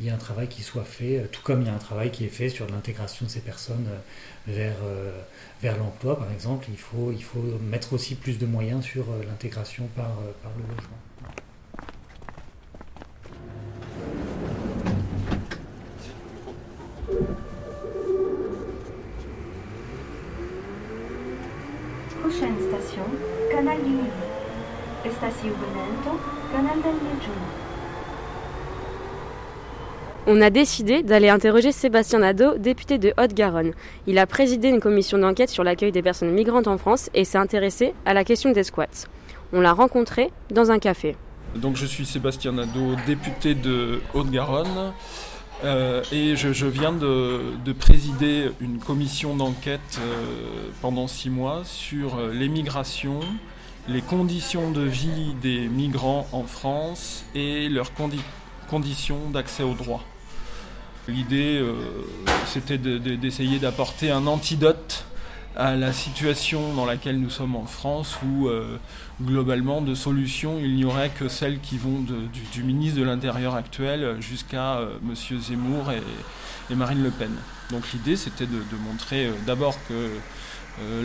y 0.01 0.09
ait 0.09 0.11
un 0.11 0.17
travail 0.17 0.49
qui 0.49 0.63
soit 0.63 0.85
fait, 0.85 1.29
tout 1.33 1.43
comme 1.43 1.63
il 1.63 1.67
y 1.67 1.71
a 1.71 1.75
un 1.75 1.79
travail 1.79 2.11
qui 2.11 2.25
est 2.25 2.29
fait 2.29 2.49
sur 2.49 2.69
l'intégration 2.69 3.27
de 3.27 3.31
ces 3.31 3.41
personnes 3.41 3.87
vers, 4.47 4.77
l'emploi, 5.79 6.19
par 6.19 6.31
exemple. 6.33 6.67
Il 6.71 6.79
faut, 6.79 7.13
il 7.13 7.69
mettre 7.69 7.93
aussi 7.93 8.15
plus 8.15 8.39
de 8.39 8.47
moyens 8.47 8.85
sur 8.85 9.05
l'intégration 9.27 9.89
par 9.95 10.13
le 10.57 10.63
logement. 10.75 10.99
Prochaine 22.21 22.57
station, 22.69 23.05
Canal 23.57 23.79
du 23.79 23.89
Midi. 23.89 24.11
Canal 26.53 26.83
del 26.83 26.93
On 30.27 30.43
a 30.43 30.51
décidé 30.51 31.03
d'aller 31.03 31.31
interroger 31.31 31.73
Sébastien 31.73 32.19
Nadeau, 32.19 32.59
député 32.59 32.99
de 32.99 33.15
Haute-Garonne. 33.17 33.73
Il 34.07 34.19
a 34.19 34.27
présidé 34.27 34.69
une 34.69 34.81
commission 34.81 35.17
d'enquête 35.17 35.49
sur 35.49 35.65
l'accueil 35.65 35.91
des 35.91 36.03
personnes 36.03 36.33
migrantes 36.33 36.69
en 36.69 36.77
France 36.77 37.09
et 37.15 37.25
s'est 37.25 37.39
intéressé 37.39 37.95
à 38.05 38.13
la 38.13 38.25
question 38.25 38.53
des 38.53 38.63
squats. 38.63 39.09
On 39.55 39.63
l'a 39.63 39.73
rencontré 39.73 40.31
dans 40.51 40.71
un 40.71 40.79
café. 40.79 41.17
Donc 41.55 41.77
je 41.77 41.87
suis 41.87 42.05
Sébastien 42.05 42.53
Nadeau, 42.53 42.95
député 43.07 43.55
de 43.55 44.01
Haute-Garonne. 44.13 44.93
Euh, 45.65 46.03
et 46.13 46.37
je, 46.37 46.67
viens 46.67 46.93
de, 46.93 47.73
présider 47.79 48.51
une 48.61 48.79
commission 48.79 49.37
d'enquête 49.37 49.99
euh, 49.99 50.69
pendant 50.83 51.07
six 51.07 51.31
mois 51.31 51.63
sur 51.65 52.17
euh, 52.17 52.33
l'émigration, 52.33 53.21
les 53.89 54.03
conditions 54.03 54.71
de 54.71 54.83
vie 54.83 55.35
des 55.41 55.69
migrants 55.69 56.27
en 56.33 56.43
France 56.45 57.25
et 57.35 57.69
leurs 57.69 57.93
conditions 58.69 59.31
d'accès 59.33 59.63
aux 59.63 59.75
droits. 59.75 60.03
L'idée, 61.09 61.65
c'était 62.47 62.79
d'essayer 62.79 63.61
d'apporter 63.61 64.11
un 64.11 64.27
antidote 64.27 65.05
à 65.57 65.75
la 65.75 65.93
situation 65.93 66.75
dans 66.75 66.85
laquelle 66.85 67.19
nous 67.19 67.31
sommes 67.31 67.57
en 67.57 67.65
France 67.65 68.19
où 68.23 68.47
euh, 68.47 68.79
globalement 69.23 69.81
de 69.81 69.95
solutions 69.95 70.59
il 70.61 70.77
n'y 70.77 70.85
aurait 70.85 71.09
que 71.09 71.29
celles 71.29 71.61
qui 71.61 71.79
vont 71.79 72.05
du, 72.53 72.63
ministre 72.63 73.01
de 73.01 73.05
l'Intérieur 73.05 73.55
actuel 73.55 74.17
jusqu'à 74.21 74.77
euh, 74.77 74.99
M. 75.03 75.41
Zemmour 75.41 75.91
et, 75.93 76.75
Marine 76.75 77.03
Le 77.03 77.11
Pen. 77.11 77.31
Donc 77.71 77.85
l'idée 77.93 78.17
c'était 78.17 78.47
de, 78.47 78.59
montrer 78.87 79.27
euh, 79.27 79.33
d'abord 79.47 79.77
que 79.89 80.11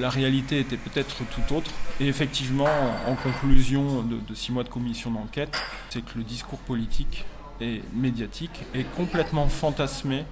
la 0.01 0.09
réalité 0.09 0.59
était 0.59 0.75
peut-être 0.75 1.15
tout 1.33 1.55
autre 1.55 1.71
et 2.01 2.07
effectivement 2.09 2.67
en, 3.07 3.15
conclusion 3.15 4.03
de, 4.03 4.35
six 4.35 4.51
mois 4.51 4.65
de 4.65 4.69
commission 4.69 5.11
d'enquête 5.11 5.57
c'est 5.89 6.01
que 6.01 6.17
le 6.17 6.25
discours 6.25 6.59
politique 6.59 7.23
et 7.61 7.81
médiatique 7.93 8.65
est 8.75 8.83
complètement 8.97 9.47
fantasmé 9.47 10.25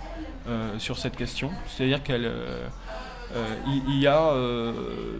sur 0.78 0.98
cette 0.98 1.16
question. 1.16 1.52
C'est-à-dire 1.68 2.04
qu'elle 2.04 2.30
euh, 3.36 3.56
il, 3.88 4.00
y 4.00 4.08
a 4.08 4.32
euh, 4.32 4.74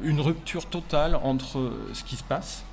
une 0.04 0.20
rupture 0.20 0.66
totale 0.66 1.16
entre 1.24 1.72
ce 1.94 2.04
qui 2.04 2.16
se 2.16 2.24
passe 2.24 2.64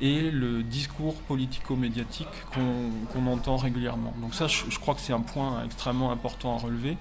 et 0.00 0.30
le 0.30 0.62
discours 0.62 1.14
politico-médiatique 1.14 2.28
qu'on 2.52 3.26
entend 3.26 3.56
régulièrement. 3.56 4.14
Donc 4.20 4.34
ça, 4.34 4.46
je, 4.46 4.78
crois 4.78 4.94
que 4.94 5.00
c'est 5.00 5.12
un 5.12 5.20
point 5.20 5.62
extrêmement 5.64 6.10
important 6.10 6.56
à 6.56 6.58
relever. 6.58 6.96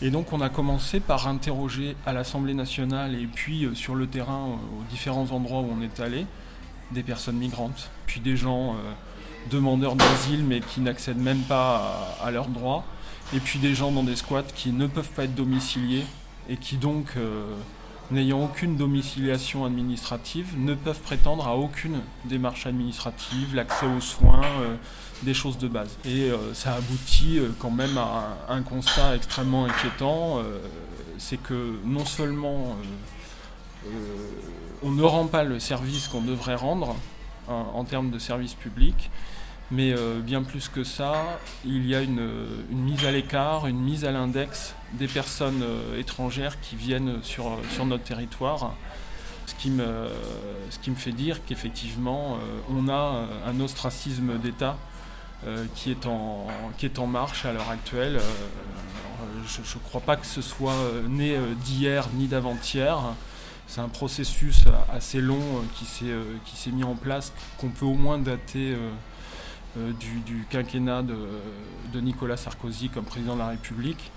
Et 0.00 0.10
donc 0.10 0.32
on 0.32 0.40
a 0.40 0.48
commencé 0.48 1.00
par 1.00 1.26
interroger 1.26 1.96
à 2.06 2.12
l'Assemblée 2.12 2.54
nationale 2.54 3.14
et 3.14 3.26
puis 3.26 3.64
euh, 3.64 3.74
sur 3.74 3.94
le 3.94 4.06
terrain, 4.06 4.46
aux 4.46 4.84
différents 4.90 5.30
endroits 5.32 5.60
où 5.60 5.70
on 5.76 5.82
est 5.82 6.00
allé, 6.00 6.26
des 6.92 7.02
personnes 7.02 7.36
migrantes, 7.36 7.90
puis 8.06 8.20
des 8.20 8.36
gens 8.36 8.76
demandeurs 9.50 9.96
d'asile 9.96 10.44
mais 10.44 10.60
qui 10.60 10.80
n'accèdent 10.80 11.18
même 11.18 11.40
pas 11.40 12.16
à, 12.20 12.26
à 12.26 12.30
leurs 12.30 12.46
droits, 12.46 12.84
et 13.34 13.40
puis 13.40 13.58
des 13.58 13.74
gens 13.74 13.90
dans 13.90 14.04
des 14.04 14.14
squats 14.14 14.44
qui 14.44 14.70
ne 14.70 14.86
peuvent 14.86 15.10
pas 15.10 15.24
être 15.24 15.34
domiciliés 15.34 16.04
et 16.48 16.56
qui 16.56 16.76
donc, 16.76 17.14
euh, 17.16 17.54
n'ayant 18.10 18.44
aucune 18.44 18.76
domiciliation 18.76 19.64
administrative, 19.64 20.54
ne 20.58 20.74
peuvent 20.74 21.00
prétendre 21.00 21.46
à 21.46 21.56
aucune 21.56 22.00
démarche 22.24 22.66
administrative, 22.66 23.54
l'accès 23.54 23.86
aux 23.86 24.00
soins, 24.00 24.44
euh, 24.60 24.76
des 25.22 25.34
choses 25.34 25.58
de 25.58 25.68
base. 25.68 25.96
Et 26.04 26.30
euh, 26.30 26.54
ça 26.54 26.74
aboutit 26.74 27.40
quand 27.58 27.70
même 27.70 27.98
à 27.98 28.38
un, 28.48 28.62
constat 28.62 29.16
extrêmement 29.16 29.64
inquiétant, 29.64 30.40
c'est 31.18 31.42
que 31.42 31.78
non 31.84 32.04
seulement 32.04 32.76
on 34.82 34.90
ne 34.90 35.02
rend 35.02 35.26
pas 35.26 35.44
le 35.44 35.58
service 35.60 36.08
qu'on 36.08 36.20
devrait 36.20 36.54
rendre 36.54 36.96
en 37.48 37.84
termes 37.84 38.10
de 38.10 38.18
service 38.18 38.54
public, 38.54 39.10
mais 39.70 39.92
euh, 39.92 40.20
bien 40.20 40.42
plus 40.42 40.68
que 40.68 40.84
ça, 40.84 41.38
il 41.64 41.86
y 41.86 41.94
a 41.94 42.00
une, 42.00 42.28
mise 42.70 43.04
à 43.04 43.10
l'écart, 43.10 43.66
une 43.66 43.80
mise 43.80 44.04
à 44.04 44.12
l'index 44.12 44.74
des 44.92 45.08
personnes 45.08 45.62
euh, 45.62 45.98
étrangères 45.98 46.60
qui 46.60 46.76
viennent 46.76 47.22
sur, 47.22 47.58
sur 47.72 47.84
notre 47.84 48.04
territoire. 48.04 48.74
Ce 49.46 49.54
qui 49.54 49.70
me, 49.70 50.08
ce 50.70 50.78
qui 50.80 50.90
me 50.90 50.96
fait 50.96 51.12
dire 51.12 51.44
qu'effectivement, 51.44 52.34
euh, 52.34 52.58
on 52.70 52.88
a 52.88 53.26
un 53.46 53.60
ostracisme 53.60 54.38
d'État 54.38 54.76
qui, 55.76 55.92
est 55.92 56.06
en, 56.06 56.48
qui 56.76 56.86
est 56.86 56.98
en 56.98 57.06
marche 57.06 57.44
à 57.44 57.52
l'heure 57.52 57.70
actuelle. 57.70 58.18
je 59.46 59.60
ne 59.60 59.82
crois 59.84 60.00
pas 60.00 60.16
que 60.16 60.26
ce 60.26 60.42
soit 60.42 60.74
né 61.08 61.38
d'hier 61.62 62.08
ni 62.14 62.26
d'avant-hier. 62.26 62.98
C'est 63.68 63.80
un 63.80 63.88
processus 63.88 64.64
assez 64.92 65.20
long 65.20 65.62
qui 65.76 65.84
s'est 65.84 66.70
mis 66.72 66.82
en 66.82 66.96
place, 66.96 67.32
qu'on 67.58 67.68
peut 67.68 67.84
au 67.84 67.94
moins 67.94 68.18
dater 68.18 68.74
du, 69.76 70.20
du, 70.20 70.46
quinquennat 70.48 71.02
de, 71.02 72.00
Nicolas 72.00 72.36
Sarkozy 72.36 72.88
comme 72.88 73.04
président 73.04 73.34
de 73.34 73.40
la 73.40 73.48
République, 73.48 74.10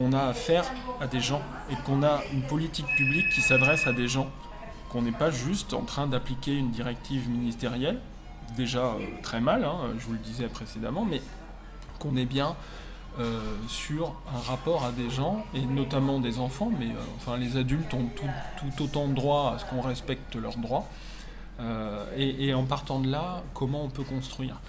on 0.00 0.12
a 0.12 0.22
affaire 0.22 0.64
à 1.00 1.06
des 1.06 1.20
gens 1.20 1.42
et 1.70 1.74
qu'on 1.84 2.02
a 2.02 2.20
une 2.32 2.42
politique 2.42 2.86
publique 2.96 3.28
qui 3.30 3.40
s'adresse 3.40 3.86
à 3.86 3.92
des 3.92 4.08
gens, 4.08 4.30
qu'on 4.90 5.02
n'est 5.02 5.12
pas 5.12 5.30
juste 5.30 5.74
en 5.74 5.82
train 5.82 6.06
d'appliquer 6.06 6.56
une 6.56 6.70
directive 6.70 7.28
ministérielle, 7.28 8.00
déjà 8.56 8.96
très 9.22 9.40
mal, 9.40 9.64
hein, 9.64 9.76
je 9.98 10.06
vous 10.06 10.12
le 10.12 10.18
disais 10.18 10.48
précédemment, 10.48 11.04
mais 11.04 11.20
qu'on 11.98 12.16
est 12.16 12.26
bien 12.26 12.56
euh, 13.18 13.56
sur 13.66 14.14
un 14.34 14.38
rapport 14.38 14.84
à 14.84 14.92
des 14.92 15.10
gens, 15.10 15.44
et 15.52 15.60
notamment 15.60 16.20
des 16.20 16.38
enfants, 16.38 16.70
mais 16.78 16.86
euh, 16.86 17.16
enfin 17.16 17.36
les 17.36 17.56
adultes 17.56 17.92
ont 17.92 18.08
tout, 18.16 18.84
autant 18.84 19.08
de 19.08 19.14
droits 19.14 19.54
à 19.54 19.58
ce 19.58 19.64
qu'on 19.64 19.80
respecte 19.80 20.36
leurs 20.36 20.56
droits. 20.56 20.86
Euh, 21.60 22.06
et, 22.16 22.54
en 22.54 22.64
partant 22.64 23.00
de 23.00 23.10
là, 23.10 23.42
comment 23.52 23.84
on 23.84 23.88
peut 23.90 24.04
construire? 24.04 24.60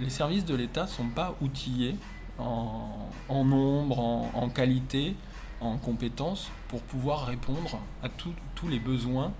Les 0.00 0.10
services 0.10 0.44
de 0.44 0.54
l'État 0.54 0.82
ne 0.82 0.88
sont 0.88 1.08
pas 1.08 1.34
outillés 1.40 1.96
en, 2.38 3.44
nombre, 3.44 3.98
en, 3.98 4.48
qualité, 4.48 5.14
en 5.60 5.76
compétences 5.76 6.50
pour 6.68 6.80
pouvoir 6.82 7.26
répondre 7.26 7.78
à 8.02 8.08
tous 8.08 8.68
les 8.68 8.78
besoins, 8.78 9.32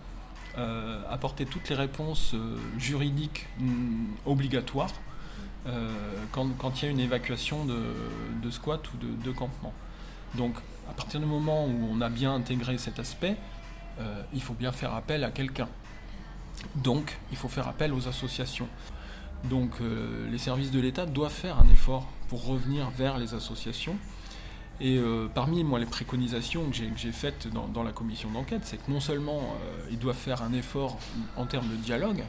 apporter 1.09 1.47
toutes 1.47 1.69
les 1.69 1.77
réponses 1.77 2.35
juridiques 2.79 3.47
mm, 3.59 4.07
obligatoires 4.27 4.93
euh, 5.67 5.89
quand, 6.33 6.47
il 6.81 6.85
y 6.85 6.89
a 6.89 6.91
une 6.91 7.01
évacuation 7.01 7.67
de, 7.67 8.51
squat 8.51 8.81
ou 8.93 8.97
de, 8.97 9.23
de, 9.23 9.31
campement. 9.31 9.73
Donc 10.35 10.55
à 10.89 10.93
partir 10.93 11.21
du 11.21 11.27
moment 11.27 11.67
où 11.67 11.89
on 11.93 12.01
a 12.01 12.09
bien 12.09 12.35
intégré 12.35 12.79
cet 12.79 12.99
aspect, 12.99 13.37
euh, 14.01 14.23
il 14.33 14.43
faut 14.43 14.55
bien 14.55 14.73
faire 14.73 14.95
appel 14.95 15.25
à 15.25 15.31
quelqu'un. 15.31 15.69
Donc 16.77 17.19
il 17.31 17.37
faut 17.37 17.49
faire 17.49 17.69
appel 17.69 17.93
aux 17.93 18.09
associations. 18.09 18.69
Donc 19.45 19.71
euh, 19.81 20.29
les 20.31 20.39
services 20.39 20.71
de 20.71 20.81
l'État 20.81 21.07
doivent 21.07 21.33
faire 21.33 21.59
un 21.59 21.69
effort 21.73 22.07
pour 22.29 22.47
revenir 22.47 22.91
vers 22.91 23.19
les 23.19 23.35
associations. 23.35 23.97
Et 24.83 24.99
parmi 25.35 25.63
moi 25.63 25.79
les 25.79 25.85
préconisations 25.85 26.65
que 26.71 26.75
j'ai 26.97 27.13
faites 27.13 27.49
dans, 27.53 27.83
la 27.83 27.93
commission 27.93 28.31
d'enquête, 28.31 28.63
c'est 28.65 28.79
que 28.79 28.91
non 28.91 28.99
seulement 28.99 29.55
ils 29.91 29.99
doivent 29.99 30.17
faire 30.17 30.41
un 30.41 30.55
effort 30.55 30.97
en 31.37 31.45
termes 31.45 31.69
de 31.69 31.77
dialogue, 31.77 32.25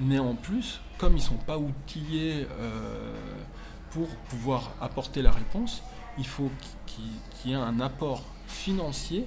mais 0.00 0.18
en 0.18 0.34
plus, 0.34 0.80
comme 0.98 1.12
ils 1.12 1.16
ne 1.16 1.20
sont 1.20 1.34
pas 1.36 1.58
outillés 1.58 2.46
euh, 2.58 3.14
pour 3.90 4.08
pouvoir 4.28 4.72
apporter 4.80 5.22
la 5.22 5.30
réponse, 5.30 5.82
il 6.18 6.26
faut 6.26 6.50
qu'il 6.86 7.50
y 7.50 7.52
ait 7.52 7.56
un 7.56 7.80
apport 7.80 8.24
financier 8.46 9.26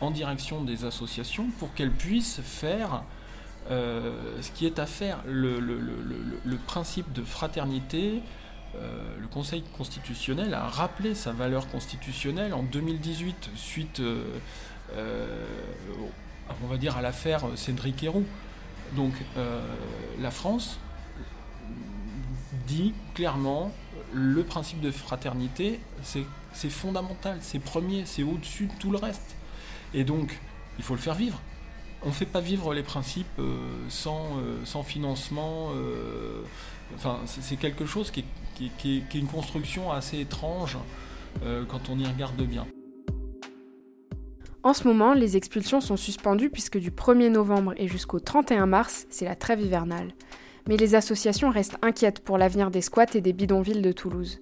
en 0.00 0.10
direction 0.10 0.62
des 0.64 0.84
associations 0.84 1.48
pour 1.58 1.74
qu'elles 1.74 1.92
puissent 1.92 2.40
faire 2.42 3.02
euh, 3.70 4.40
ce 4.40 4.50
qui 4.50 4.66
est 4.66 4.78
à 4.78 4.86
faire. 4.86 5.18
Le, 5.26 6.56
principe 6.66 7.12
de 7.12 7.22
fraternité, 7.22 8.22
euh, 8.76 9.16
le 9.18 9.26
Conseil 9.26 9.62
constitutionnel 9.76 10.54
a 10.54 10.66
rappelé 10.66 11.14
sa 11.14 11.32
valeur 11.32 11.68
constitutionnelle 11.68 12.54
en 12.54 12.62
2018 12.62 13.50
suite, 13.54 14.00
on 14.96 16.66
va 16.66 16.76
dire, 16.76 16.96
à 16.96 17.02
l'affaire 17.02 17.42
Cédric 17.56 18.02
Héroux. 18.02 18.26
Donc 18.94 19.12
euh, 19.36 19.60
la 20.20 20.30
France 20.30 20.78
dit 22.66 22.92
clairement 23.14 23.72
le 24.12 24.42
principe 24.42 24.80
de 24.80 24.90
fraternité, 24.90 25.80
c'est 26.02 26.70
fondamental, 26.70 27.38
c'est 27.40 27.60
premier, 27.60 28.04
c'est 28.06 28.24
au-dessus 28.24 28.66
de 28.66 28.72
tout 28.80 28.90
le 28.90 28.98
reste. 28.98 29.36
Et 29.94 30.02
donc, 30.02 30.36
il 30.78 30.84
faut 30.84 30.94
le 30.94 31.00
faire 31.00 31.14
vivre. 31.14 31.40
On 32.02 32.08
ne 32.08 32.12
fait 32.12 32.26
pas 32.26 32.40
vivre 32.40 32.72
les 32.72 32.82
principes 32.82 33.26
euh, 33.38 33.56
sans, 33.88 34.38
euh, 34.38 34.56
sans, 34.64 34.82
financement. 34.82 35.68
enfin, 36.94 37.20
c'est 37.26 37.56
quelque 37.56 37.86
chose 37.86 38.10
qui 38.10 38.24
est, 38.84 39.14
une 39.14 39.26
construction 39.26 39.90
assez 39.92 40.20
étrange 40.20 40.78
quand 41.68 41.88
on 41.88 41.98
y 41.98 42.06
regarde 42.06 42.42
bien. 42.42 42.66
En 44.62 44.74
ce 44.74 44.86
moment, 44.86 45.14
les 45.14 45.38
expulsions 45.38 45.80
sont 45.80 45.96
suspendues 45.96 46.50
puisque 46.50 46.78
du 46.78 46.90
1er 46.90 47.30
novembre 47.30 47.72
et 47.78 47.88
jusqu'au 47.88 48.20
31 48.20 48.66
mars, 48.66 49.06
c'est 49.08 49.24
la 49.24 49.34
trêve 49.34 49.60
hivernale. 49.60 50.12
Mais 50.68 50.76
les 50.76 50.94
associations 50.94 51.48
restent 51.48 51.78
inquiètes 51.80 52.20
pour 52.20 52.36
l'avenir 52.36 52.70
des 52.70 52.82
squats 52.82 53.14
et 53.14 53.22
des 53.22 53.32
bidonvilles 53.32 53.80
de 53.80 53.92
Toulouse. 53.92 54.38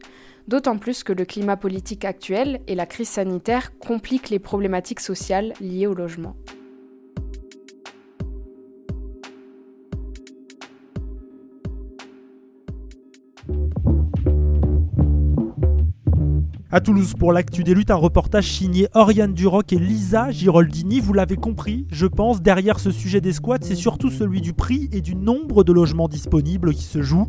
D'autant 0.49 0.77
plus 0.77 1.05
que 1.05 1.13
le 1.13 1.25
climat 1.25 1.57
politique 1.57 2.05
actuel 2.05 2.61
et 2.67 2.75
la 2.75 2.87
crise 2.87 3.09
sanitaire 3.09 3.79
compliquent 3.79 4.31
les 4.31 4.41
problématiques 4.41 5.01
sociales 5.01 5.53
liées 5.61 5.87
au 5.87 5.95
logement. 5.95 6.35
À 16.79 16.81
Toulouse, 16.81 17.15
pour 17.19 17.33
l'actu 17.33 17.65
des 17.65 17.75
luttes, 17.75 17.91
un 17.91 17.97
reportage 17.97 18.53
signé 18.53 18.87
Oriane 18.95 19.35
Duroc 19.35 19.73
et 19.73 19.81
Lisa 19.81 20.31
Giroldini. 20.31 21.01
Vous 21.01 21.13
l'avez 21.13 21.35
compris, 21.35 21.89
je 21.91 22.07
pense, 22.07 22.41
derrière 22.41 22.79
ce 22.79 22.93
sujet 22.93 23.21
des 23.21 23.33
squats, 23.33 23.59
c'est 23.61 23.75
surtout 23.75 24.11
celui 24.11 24.41
du 24.41 24.53
prix 24.53 24.89
et 24.93 25.01
du 25.01 25.17
nombre 25.17 25.65
de 25.65 25.73
logements 25.73 26.07
disponibles 26.07 26.73
qui 26.73 26.85
se 26.85 27.03
joue. 27.03 27.27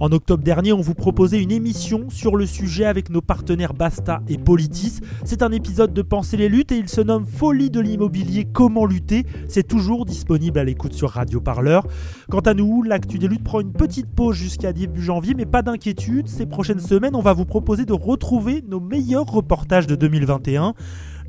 En 0.00 0.12
octobre 0.12 0.44
dernier, 0.44 0.74
on 0.74 0.82
vous 0.82 0.92
proposait 0.92 1.42
une 1.42 1.50
émission 1.50 2.10
sur 2.10 2.36
le 2.36 2.44
sujet 2.44 2.84
avec 2.84 3.08
nos 3.08 3.22
partenaires 3.22 3.72
Basta 3.72 4.20
et 4.28 4.36
Politis. 4.36 5.00
C'est 5.24 5.42
un 5.42 5.50
épisode 5.50 5.94
de 5.94 6.02
Penser 6.02 6.36
les 6.36 6.50
luttes 6.50 6.70
et 6.70 6.76
il 6.76 6.90
se 6.90 7.00
nomme 7.00 7.24
Folie 7.24 7.70
de 7.70 7.80
l'immobilier, 7.80 8.44
comment 8.52 8.84
lutter. 8.84 9.24
C'est 9.48 9.66
toujours 9.66 10.04
disponible 10.04 10.58
à 10.58 10.64
l'écoute 10.64 10.92
sur 10.92 11.08
Radio 11.08 11.40
Parleur. 11.40 11.86
Quant 12.28 12.40
à 12.40 12.52
nous, 12.52 12.82
l'actu 12.82 13.18
des 13.18 13.28
luttes 13.28 13.44
prend 13.44 13.60
une 13.60 13.72
petite 13.72 14.10
pause 14.14 14.36
jusqu'à 14.36 14.74
début 14.74 15.00
janvier, 15.00 15.32
mais 15.34 15.46
pas 15.46 15.62
d'inquiétude. 15.62 16.28
Ces 16.28 16.44
prochaines 16.44 16.80
semaines, 16.80 17.16
on 17.16 17.22
va 17.22 17.32
vous 17.32 17.46
proposer 17.46 17.86
de 17.86 17.94
retrouver 17.94 18.62
nos 18.68 18.89
meilleurs 18.90 19.26
reportages 19.26 19.86
de 19.86 19.94
2021. 19.94 20.74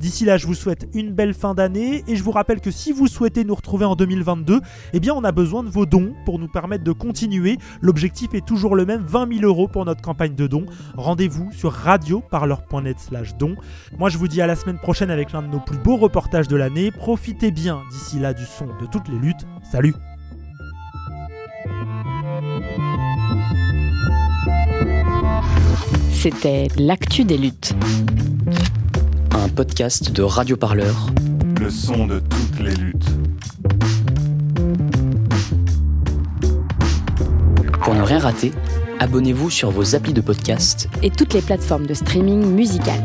D'ici 0.00 0.24
là, 0.24 0.36
je 0.36 0.48
vous 0.48 0.54
souhaite 0.54 0.88
une 0.94 1.12
belle 1.12 1.32
fin 1.32 1.54
d'année 1.54 2.02
et 2.08 2.16
je 2.16 2.24
vous 2.24 2.32
rappelle 2.32 2.60
que 2.60 2.72
si 2.72 2.90
vous 2.90 3.06
souhaitez 3.06 3.44
nous 3.44 3.54
retrouver 3.54 3.84
en 3.84 3.94
2022, 3.94 4.60
eh 4.92 5.00
bien 5.00 5.14
on 5.14 5.22
a 5.22 5.30
besoin 5.30 5.62
de 5.62 5.68
vos 5.68 5.86
dons 5.86 6.12
pour 6.24 6.40
nous 6.40 6.48
permettre 6.48 6.82
de 6.82 6.90
continuer. 6.90 7.56
L'objectif 7.80 8.34
est 8.34 8.44
toujours 8.44 8.74
le 8.74 8.84
même, 8.84 9.02
20 9.02 9.32
000 9.34 9.46
euros 9.46 9.68
pour 9.68 9.84
notre 9.84 10.02
campagne 10.02 10.34
de 10.34 10.48
dons. 10.48 10.66
Rendez-vous 10.96 11.52
sur 11.52 11.70
radioparleur.net 11.72 12.98
slash 12.98 13.36
dons. 13.36 13.54
Moi 13.96 14.08
je 14.08 14.18
vous 14.18 14.26
dis 14.26 14.42
à 14.42 14.48
la 14.48 14.56
semaine 14.56 14.78
prochaine 14.78 15.10
avec 15.10 15.30
l'un 15.30 15.42
de 15.42 15.46
nos 15.48 15.60
plus 15.60 15.78
beaux 15.78 15.96
reportages 15.96 16.48
de 16.48 16.56
l'année. 16.56 16.90
Profitez 16.90 17.52
bien 17.52 17.82
d'ici 17.92 18.18
là 18.18 18.34
du 18.34 18.44
son 18.44 18.66
de 18.66 18.86
toutes 18.90 19.08
les 19.08 19.18
luttes. 19.18 19.46
Salut 19.70 19.94
C'était 26.22 26.68
l'actu 26.78 27.24
des 27.24 27.36
luttes. 27.36 27.74
Un 29.32 29.48
podcast 29.48 30.12
de 30.12 30.22
Radio 30.22 30.56
Parleur. 30.56 31.08
Le 31.60 31.68
son 31.68 32.06
de 32.06 32.20
toutes 32.20 32.60
les 32.60 32.76
luttes. 32.76 33.10
Pour 37.82 37.96
ne 37.96 38.02
rien 38.02 38.20
rater, 38.20 38.52
abonnez-vous 39.00 39.50
sur 39.50 39.72
vos 39.72 39.96
applis 39.96 40.12
de 40.12 40.20
podcast 40.20 40.88
et 41.02 41.10
toutes 41.10 41.34
les 41.34 41.42
plateformes 41.42 41.88
de 41.88 41.94
streaming 41.94 42.46
musical. 42.46 43.02